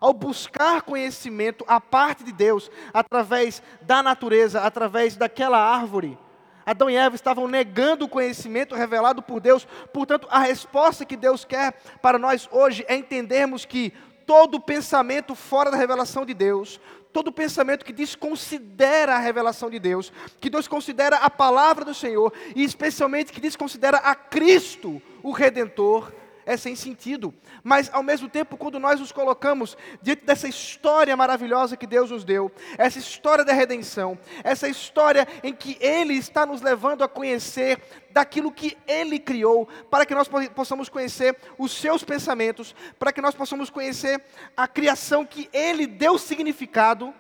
Ao 0.01 0.12
buscar 0.12 0.82
conhecimento 0.82 1.64
a 1.68 1.80
parte 1.80 2.24
de 2.24 2.32
Deus, 2.32 2.70
através 2.93 3.62
da 3.82 4.03
natureza, 4.03 4.61
através 4.61 5.16
daquela 5.16 5.59
árvore, 5.59 6.18
Adão 6.66 6.89
e 6.89 6.97
Eva 6.97 7.14
estavam 7.14 7.47
negando 7.47 8.07
o 8.07 8.09
conhecimento 8.09 8.74
revelado 8.74 9.22
por 9.22 9.41
Deus. 9.41 9.66
Portanto, 9.93 10.26
a 10.30 10.39
resposta 10.39 11.05
que 11.05 11.16
Deus 11.16 11.45
quer 11.45 11.72
para 12.01 12.18
nós 12.18 12.49
hoje 12.51 12.85
é 12.89 12.97
entendermos 12.97 13.64
que 13.64 13.93
todo 14.26 14.61
pensamento 14.61 15.35
fora 15.35 15.70
da 15.70 15.76
revelação 15.76 16.24
de 16.24 16.32
Deus, 16.32 16.80
todo 17.12 17.30
pensamento 17.30 17.85
que 17.85 17.93
desconsidera 17.93 19.14
a 19.14 19.18
revelação 19.18 19.68
de 19.68 19.78
Deus, 19.78 20.12
que 20.41 20.49
desconsidera 20.49 21.16
a 21.18 21.28
palavra 21.28 21.85
do 21.85 21.95
Senhor 21.95 22.32
e 22.57 22.64
especialmente 22.64 23.32
que 23.32 23.41
desconsidera 23.41 23.99
a 23.99 24.14
Cristo, 24.14 25.01
o 25.22 25.30
redentor, 25.30 26.11
é 26.47 26.57
sem 26.57 26.76
sentido. 26.76 27.34
Mas, 27.62 27.92
ao 27.92 28.03
mesmo 28.03 28.28
tempo, 28.28 28.57
quando 28.57 28.78
nós 28.78 29.01
nos 29.01 29.12
colocamos 29.12 29.76
diante 30.03 30.24
dessa 30.24 30.49
história 30.49 31.16
maravilhosa 31.16 31.76
que 31.76 31.86
Deus 31.86 32.11
nos 32.11 32.24
deu, 32.24 32.51
essa 32.78 32.99
história 32.99 33.45
da 33.45 33.53
redenção, 33.53 34.18
essa 34.42 34.68
história 34.68 35.26
em 35.42 35.55
que 35.55 35.76
Ele 35.80 36.14
está 36.14 36.45
nos 36.47 36.61
levando 36.61 37.03
a 37.03 37.09
conhecer 37.09 37.80
daquilo 38.11 38.53
que 38.53 38.76
Ele 38.86 39.18
criou, 39.18 39.66
para 39.90 40.07
que 40.07 40.14
nós 40.14 40.28
possamos 40.55 40.88
conhecer 40.88 41.36
os 41.59 41.72
seus 41.72 42.05
pensamentos, 42.05 42.74
para 42.99 43.12
que 43.12 43.20
nós 43.20 43.34
possamos 43.34 43.70
conhecer 43.70 44.24
a 44.57 44.68
criação 44.68 45.26
que 45.26 45.49
Ele 45.53 45.86
deu 45.86 46.18
significado. 46.18 47.14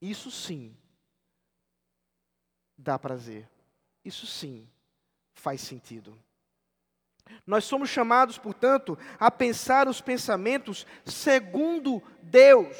Isso 0.00 0.30
sim 0.30 0.76
dá 2.76 2.98
prazer. 2.98 3.48
Isso 4.04 4.26
sim 4.26 4.68
faz 5.42 5.60
sentido. 5.60 6.16
Nós 7.44 7.64
somos 7.64 7.90
chamados, 7.90 8.38
portanto, 8.38 8.96
a 9.18 9.28
pensar 9.28 9.88
os 9.88 10.00
pensamentos 10.00 10.86
segundo 11.04 12.00
Deus. 12.22 12.76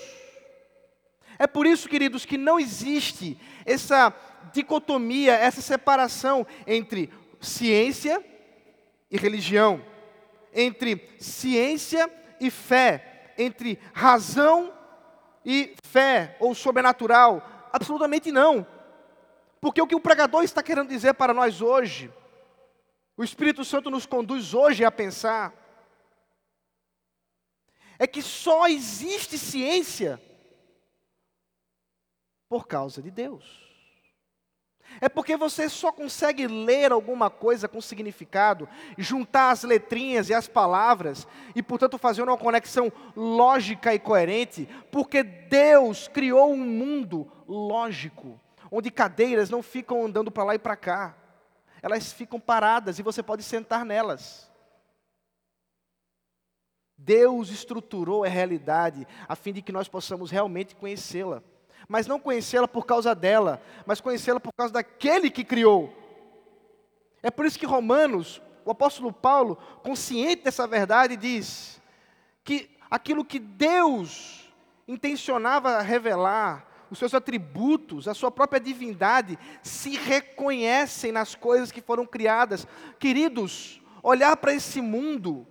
É 1.41 1.47
por 1.47 1.67
isso, 1.67 1.89
queridos, 1.89 2.25
que 2.25 2.39
não 2.39 2.61
existe 2.61 3.37
essa 3.67 4.15
dicotomia, 4.53 5.35
essa 5.35 5.61
separação 5.61 6.47
entre 6.65 7.13
ciência 7.41 8.25
e 9.11 9.17
religião, 9.17 9.85
entre 10.55 11.11
ciência 11.19 12.09
e 12.39 12.49
fé, 12.49 13.33
entre 13.37 13.77
razão 13.93 14.73
e 15.45 15.75
fé 15.83 16.37
ou 16.39 16.55
sobrenatural. 16.55 17.69
Absolutamente 17.73 18.31
não. 18.31 18.65
Porque 19.61 19.83
o 19.83 19.87
que 19.87 19.97
o 19.97 20.01
pregador 20.01 20.45
está 20.45 20.63
querendo 20.63 20.89
dizer 20.89 21.15
para 21.15 21.35
nós 21.35 21.61
hoje, 21.61 22.09
o 23.17 23.23
Espírito 23.23 23.65
Santo 23.65 23.91
nos 23.91 24.07
conduz 24.07 24.55
hoje 24.55 24.85
a 24.85 24.91
pensar, 24.91 25.53
é 27.99 28.07
que 28.07 28.23
só 28.23 28.67
existe 28.67 29.39
ciência 29.39 30.21
por 32.49 32.67
causa 32.67 33.01
de 33.01 33.11
Deus. 33.11 33.63
É 35.01 35.09
porque 35.09 35.37
você 35.37 35.69
só 35.69 35.91
consegue 35.91 36.47
ler 36.47 36.93
alguma 36.93 37.31
coisa 37.31 37.69
com 37.69 37.81
significado, 37.81 38.69
juntar 38.99 39.51
as 39.51 39.63
letrinhas 39.63 40.29
e 40.29 40.35
as 40.35 40.49
palavras, 40.49 41.27
e 41.55 41.63
portanto 41.63 41.97
fazer 41.97 42.23
uma 42.23 42.37
conexão 42.37 42.93
lógica 43.17 43.95
e 43.95 43.99
coerente, 43.99 44.69
porque 44.91 45.23
Deus 45.23 46.09
criou 46.09 46.53
um 46.53 46.59
mundo 46.59 47.31
lógico, 47.49 48.39
onde 48.71 48.91
cadeiras 48.91 49.49
não 49.49 49.63
ficam 49.63 50.05
andando 50.05 50.31
para 50.31 50.45
lá 50.45 50.55
e 50.55 50.59
para 50.59 50.77
cá, 50.77 51.17
elas 51.83 52.13
ficam 52.13 52.41
paradas 52.41 52.99
e 52.99 53.03
você 53.03 53.23
pode 53.23 53.43
sentar 53.43 53.85
nelas. 53.85 54.51
Deus 56.97 57.51
estruturou 57.51 58.25
a 58.25 58.29
realidade 58.29 59.07
a 59.29 59.35
fim 59.35 59.53
de 59.53 59.61
que 59.61 59.73
nós 59.73 59.89
possamos 59.89 60.31
realmente 60.31 60.77
conhecê-la 60.77 61.43
mas 61.89 62.07
não 62.07 62.19
conhecê-la 62.19 62.69
por 62.69 62.87
causa 62.87 63.15
dela, 63.15 63.63
mas 63.87 64.01
conhecê-la 64.01 64.41
por 64.41 64.53
causa 64.53 64.73
daquele 64.73 65.31
que 65.31 65.45
criou. 65.45 65.93
É 67.23 67.31
por 67.31 67.47
isso 67.47 67.59
que 67.59 67.67
Romanos, 67.67 68.41
o 68.65 68.71
apóstolo 68.71 69.13
Paulo, 69.13 69.57
consciente 69.83 70.45
dessa 70.45 70.67
verdade, 70.67 71.17
diz 71.17 71.81
que 72.45 72.71
aquilo 72.91 73.25
que 73.25 73.39
Deus 73.39 74.53
intencionava 74.87 75.81
revelar, 75.81 76.67
os 76.93 76.99
seus 76.99 77.15
atributos, 77.15 78.07
a 78.07 78.13
sua 78.13 78.31
própria 78.31 78.61
divindade, 78.61 79.39
se 79.63 79.97
reconhecem 79.97 81.11
nas 81.11 81.35
coisas 81.35 81.73
que 81.73 81.81
foram 81.81 82.05
criadas. 82.05 82.67
Queridos, 82.99 83.81
olhar 84.03 84.37
para 84.37 84.53
esse 84.53 84.83
mundo 84.83 85.47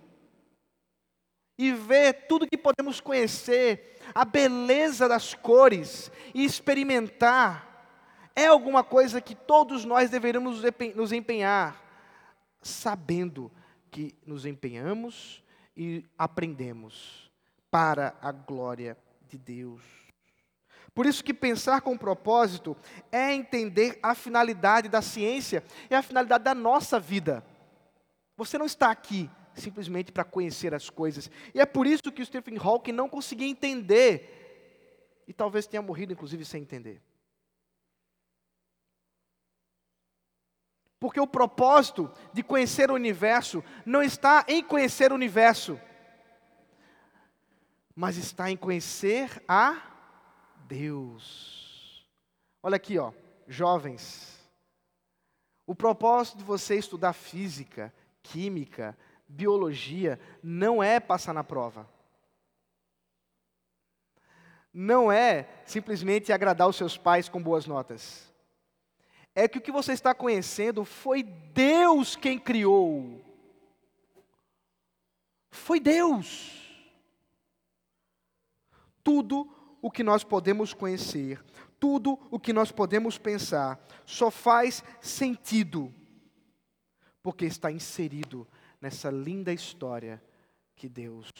e 1.58 1.72
ver 1.72 2.26
tudo 2.28 2.46
que 2.46 2.56
podemos 2.56 3.00
conhecer, 3.00 3.98
a 4.14 4.24
beleza 4.24 5.08
das 5.08 5.34
cores 5.34 6.12
e 6.32 6.44
experimentar, 6.44 8.30
é 8.36 8.46
alguma 8.46 8.84
coisa 8.84 9.20
que 9.20 9.34
todos 9.34 9.84
nós 9.84 10.10
deveríamos 10.10 10.62
nos 10.94 11.12
empenhar, 11.12 11.82
sabendo 12.62 13.50
que 13.90 14.14
nos 14.24 14.46
empenhamos 14.46 15.42
e 15.76 16.04
aprendemos 16.16 17.30
para 17.68 18.16
a 18.22 18.30
glória 18.30 18.96
de 19.28 19.36
Deus. 19.36 20.01
Por 20.94 21.06
isso 21.06 21.24
que 21.24 21.32
pensar 21.32 21.80
com 21.80 21.96
propósito 21.96 22.76
é 23.10 23.32
entender 23.32 23.98
a 24.02 24.14
finalidade 24.14 24.88
da 24.88 25.00
ciência 25.00 25.64
e 25.90 25.94
a 25.94 26.02
finalidade 26.02 26.44
da 26.44 26.54
nossa 26.54 27.00
vida. 27.00 27.44
Você 28.36 28.58
não 28.58 28.66
está 28.66 28.90
aqui 28.90 29.30
simplesmente 29.54 30.12
para 30.12 30.24
conhecer 30.24 30.74
as 30.74 30.90
coisas. 30.90 31.30
E 31.54 31.60
é 31.60 31.66
por 31.66 31.86
isso 31.86 32.10
que 32.10 32.22
o 32.22 32.26
Stephen 32.26 32.58
Hawking 32.58 32.92
não 32.92 33.08
conseguia 33.08 33.46
entender, 33.46 35.22
e 35.26 35.32
talvez 35.32 35.66
tenha 35.66 35.82
morrido, 35.82 36.12
inclusive, 36.12 36.44
sem 36.44 36.62
entender. 36.62 37.02
Porque 40.98 41.20
o 41.20 41.26
propósito 41.26 42.10
de 42.32 42.42
conhecer 42.42 42.90
o 42.90 42.94
universo 42.94 43.62
não 43.84 44.02
está 44.02 44.44
em 44.46 44.62
conhecer 44.62 45.10
o 45.10 45.16
universo, 45.16 45.80
mas 47.94 48.16
está 48.16 48.50
em 48.50 48.56
conhecer 48.56 49.42
a 49.48 49.91
Deus. 50.72 52.08
Olha 52.62 52.76
aqui, 52.76 52.96
ó, 52.98 53.12
jovens. 53.46 54.40
O 55.66 55.74
propósito 55.74 56.38
de 56.38 56.44
você 56.44 56.76
estudar 56.76 57.12
física, 57.12 57.92
química, 58.22 58.96
biologia 59.28 60.18
não 60.42 60.82
é 60.82 60.98
passar 60.98 61.34
na 61.34 61.44
prova. 61.44 61.86
Não 64.72 65.12
é 65.12 65.46
simplesmente 65.66 66.32
agradar 66.32 66.66
os 66.66 66.76
seus 66.76 66.96
pais 66.96 67.28
com 67.28 67.42
boas 67.42 67.66
notas. 67.66 68.32
É 69.34 69.46
que 69.46 69.58
o 69.58 69.62
que 69.62 69.70
você 69.70 69.92
está 69.92 70.14
conhecendo 70.14 70.86
foi 70.86 71.22
Deus 71.22 72.16
quem 72.16 72.38
criou. 72.38 73.20
Foi 75.50 75.78
Deus. 75.78 76.62
Tudo 79.04 79.61
o 79.82 79.90
que 79.90 80.04
nós 80.04 80.22
podemos 80.22 80.72
conhecer, 80.72 81.44
tudo 81.80 82.16
o 82.30 82.38
que 82.38 82.52
nós 82.52 82.70
podemos 82.70 83.18
pensar, 83.18 83.84
só 84.06 84.30
faz 84.30 84.84
sentido 85.00 85.92
porque 87.20 87.44
está 87.44 87.70
inserido 87.70 88.46
nessa 88.80 89.10
linda 89.10 89.52
história 89.52 90.22
que 90.76 90.88
Deus 90.88 91.30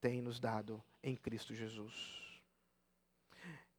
tem 0.00 0.22
nos 0.22 0.38
dado 0.38 0.82
em 1.02 1.16
Cristo 1.16 1.52
Jesus. 1.52 1.92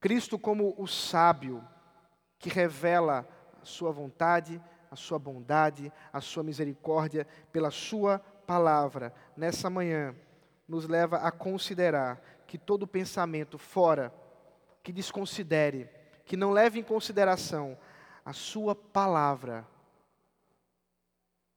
Cristo, 0.02 0.38
como 0.38 0.76
o 0.78 0.86
sábio 0.86 1.66
que 2.38 2.50
revela 2.50 3.28
a 3.62 3.66
sua 3.66 3.92
vontade, 3.92 4.62
a 4.92 4.96
sua 4.96 5.20
bondade, 5.20 5.92
a 6.12 6.20
sua 6.20 6.44
misericórdia 6.44 7.26
pela 7.52 7.72
sua 7.72 8.20
palavra, 8.20 9.14
nessa 9.36 9.70
manhã, 9.70 10.16
nos 10.68 10.88
leva 10.88 11.18
a 11.18 11.32
considerar 11.32 12.22
que 12.50 12.58
todo 12.58 12.88
pensamento 12.88 13.60
fora, 13.60 14.12
que 14.82 14.92
desconsidere, 14.92 15.88
que 16.26 16.36
não 16.36 16.50
leve 16.50 16.80
em 16.80 16.84
consideração 16.84 17.78
a 18.26 18.34
sua 18.34 18.74
palavra, 18.74 19.68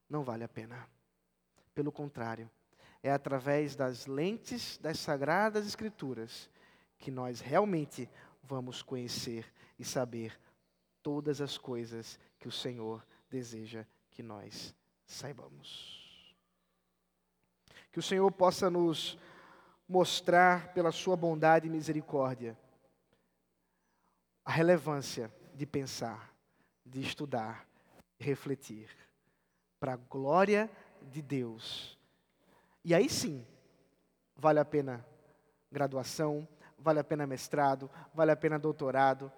não 0.07 0.21
vale 0.23 0.43
a 0.43 0.47
pena. 0.47 0.87
Pelo 1.73 1.91
contrário, 1.91 2.47
é 3.01 3.11
através 3.11 3.75
das 3.75 4.05
lentes 4.05 4.77
das 4.77 4.99
Sagradas 4.99 5.65
Escrituras 5.65 6.47
que 6.99 7.09
nós 7.09 7.41
realmente 7.41 8.07
vamos 8.43 8.83
conhecer 8.83 9.51
e 9.79 9.83
saber 9.83 10.39
todas 11.01 11.41
as 11.41 11.57
coisas 11.57 12.19
que 12.37 12.47
o 12.47 12.51
Senhor 12.51 13.03
deseja 13.31 13.83
que 14.11 14.21
nós 14.21 14.75
saibamos. 15.07 16.23
Que 17.91 17.97
o 17.97 18.03
Senhor 18.03 18.31
possa 18.31 18.69
nos 18.69 19.17
mostrar, 19.93 20.73
pela 20.73 20.91
Sua 20.91 21.15
bondade 21.15 21.67
e 21.67 21.69
misericórdia, 21.69 22.57
a 24.43 24.51
relevância 24.51 25.31
de 25.53 25.67
pensar, 25.67 26.33
de 26.83 26.99
estudar, 26.99 27.67
de 28.17 28.25
refletir 28.25 28.89
para 29.79 29.93
a 29.93 29.97
glória 29.97 30.67
de 31.11 31.21
Deus. 31.21 31.95
E 32.83 32.95
aí 32.95 33.07
sim, 33.07 33.45
vale 34.35 34.59
a 34.59 34.65
pena 34.65 35.05
graduação, 35.71 36.47
vale 36.79 36.99
a 36.99 37.03
pena 37.03 37.27
mestrado, 37.27 37.87
vale 38.15 38.31
a 38.31 38.35
pena 38.35 38.57
doutorado, 38.57 39.31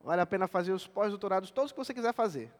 vale 0.00 0.22
a 0.22 0.26
pena 0.26 0.48
fazer 0.48 0.72
os 0.72 0.88
pós-doutorados, 0.88 1.52
todos 1.52 1.70
que 1.70 1.78
você 1.78 1.94
quiser 1.94 2.12
fazer. 2.12 2.52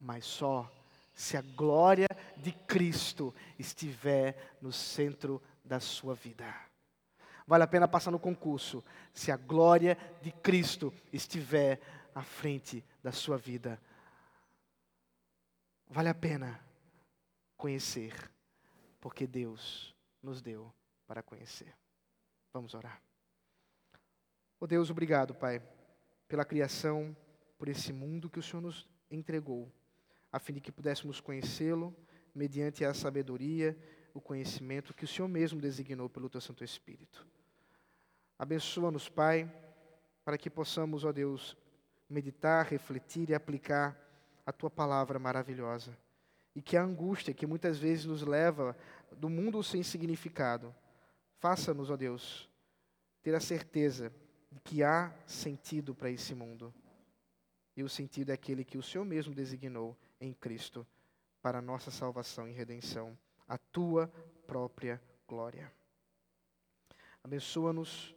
Mas 0.00 0.24
só 0.24 0.70
se 1.12 1.36
a 1.36 1.42
glória 1.42 2.06
de 2.36 2.52
Cristo 2.52 3.34
estiver 3.58 4.56
no 4.62 4.70
centro 4.70 5.42
da 5.64 5.80
sua 5.80 6.14
vida. 6.14 6.67
Vale 7.48 7.64
a 7.64 7.66
pena 7.66 7.88
passar 7.88 8.10
no 8.10 8.18
concurso, 8.18 8.84
se 9.10 9.32
a 9.32 9.36
glória 9.38 9.96
de 10.20 10.30
Cristo 10.30 10.92
estiver 11.10 11.80
à 12.14 12.22
frente 12.22 12.84
da 13.02 13.10
sua 13.10 13.38
vida. 13.38 13.80
Vale 15.88 16.10
a 16.10 16.14
pena 16.14 16.62
conhecer, 17.56 18.12
porque 19.00 19.26
Deus 19.26 19.96
nos 20.22 20.42
deu 20.42 20.70
para 21.06 21.22
conhecer. 21.22 21.74
Vamos 22.52 22.74
orar. 22.74 23.00
Oh 24.60 24.66
Deus, 24.66 24.90
obrigado, 24.90 25.34
Pai, 25.34 25.62
pela 26.28 26.44
criação, 26.44 27.16
por 27.56 27.66
esse 27.66 27.94
mundo 27.94 28.28
que 28.28 28.38
o 28.38 28.42
Senhor 28.42 28.60
nos 28.60 28.86
entregou, 29.10 29.72
a 30.30 30.38
fim 30.38 30.52
de 30.52 30.60
que 30.60 30.70
pudéssemos 30.70 31.18
conhecê-lo 31.18 31.96
mediante 32.34 32.84
a 32.84 32.92
sabedoria, 32.92 33.74
o 34.12 34.20
conhecimento 34.20 34.92
que 34.92 35.06
o 35.06 35.08
Senhor 35.08 35.28
mesmo 35.28 35.58
designou 35.58 36.10
pelo 36.10 36.28
Teu 36.28 36.42
Santo 36.42 36.62
Espírito. 36.62 37.26
Abençoa-nos, 38.38 39.08
Pai, 39.08 39.50
para 40.24 40.38
que 40.38 40.48
possamos, 40.48 41.04
ó 41.04 41.12
Deus, 41.12 41.56
meditar, 42.08 42.66
refletir 42.66 43.30
e 43.30 43.34
aplicar 43.34 43.96
a 44.46 44.52
tua 44.52 44.70
palavra 44.70 45.18
maravilhosa. 45.18 45.96
e 46.58 46.60
que 46.60 46.76
a 46.76 46.82
angústia 46.82 47.32
que 47.32 47.46
muitas 47.46 47.78
vezes 47.78 48.04
nos 48.04 48.22
leva 48.22 48.76
do 49.12 49.28
mundo 49.28 49.62
sem 49.62 49.80
significado, 49.84 50.74
faça-nos, 51.38 51.88
ó 51.88 51.96
Deus, 51.96 52.50
ter 53.22 53.32
a 53.32 53.38
certeza 53.38 54.12
de 54.50 54.58
que 54.58 54.82
há 54.82 55.14
sentido 55.24 55.94
para 55.94 56.10
esse 56.10 56.34
mundo. 56.34 56.74
E 57.76 57.82
o 57.84 57.88
sentido 57.88 58.30
é 58.30 58.32
aquele 58.32 58.64
que 58.64 58.76
o 58.76 58.82
Senhor 58.82 59.04
mesmo 59.04 59.32
designou 59.32 59.96
em 60.20 60.32
Cristo 60.32 60.84
para 61.40 61.58
a 61.58 61.62
nossa 61.62 61.92
salvação 61.92 62.48
e 62.48 62.52
redenção, 62.52 63.16
a 63.46 63.56
tua 63.56 64.08
própria 64.44 65.00
glória. 65.28 65.72
Abençoa-nos, 67.22 68.16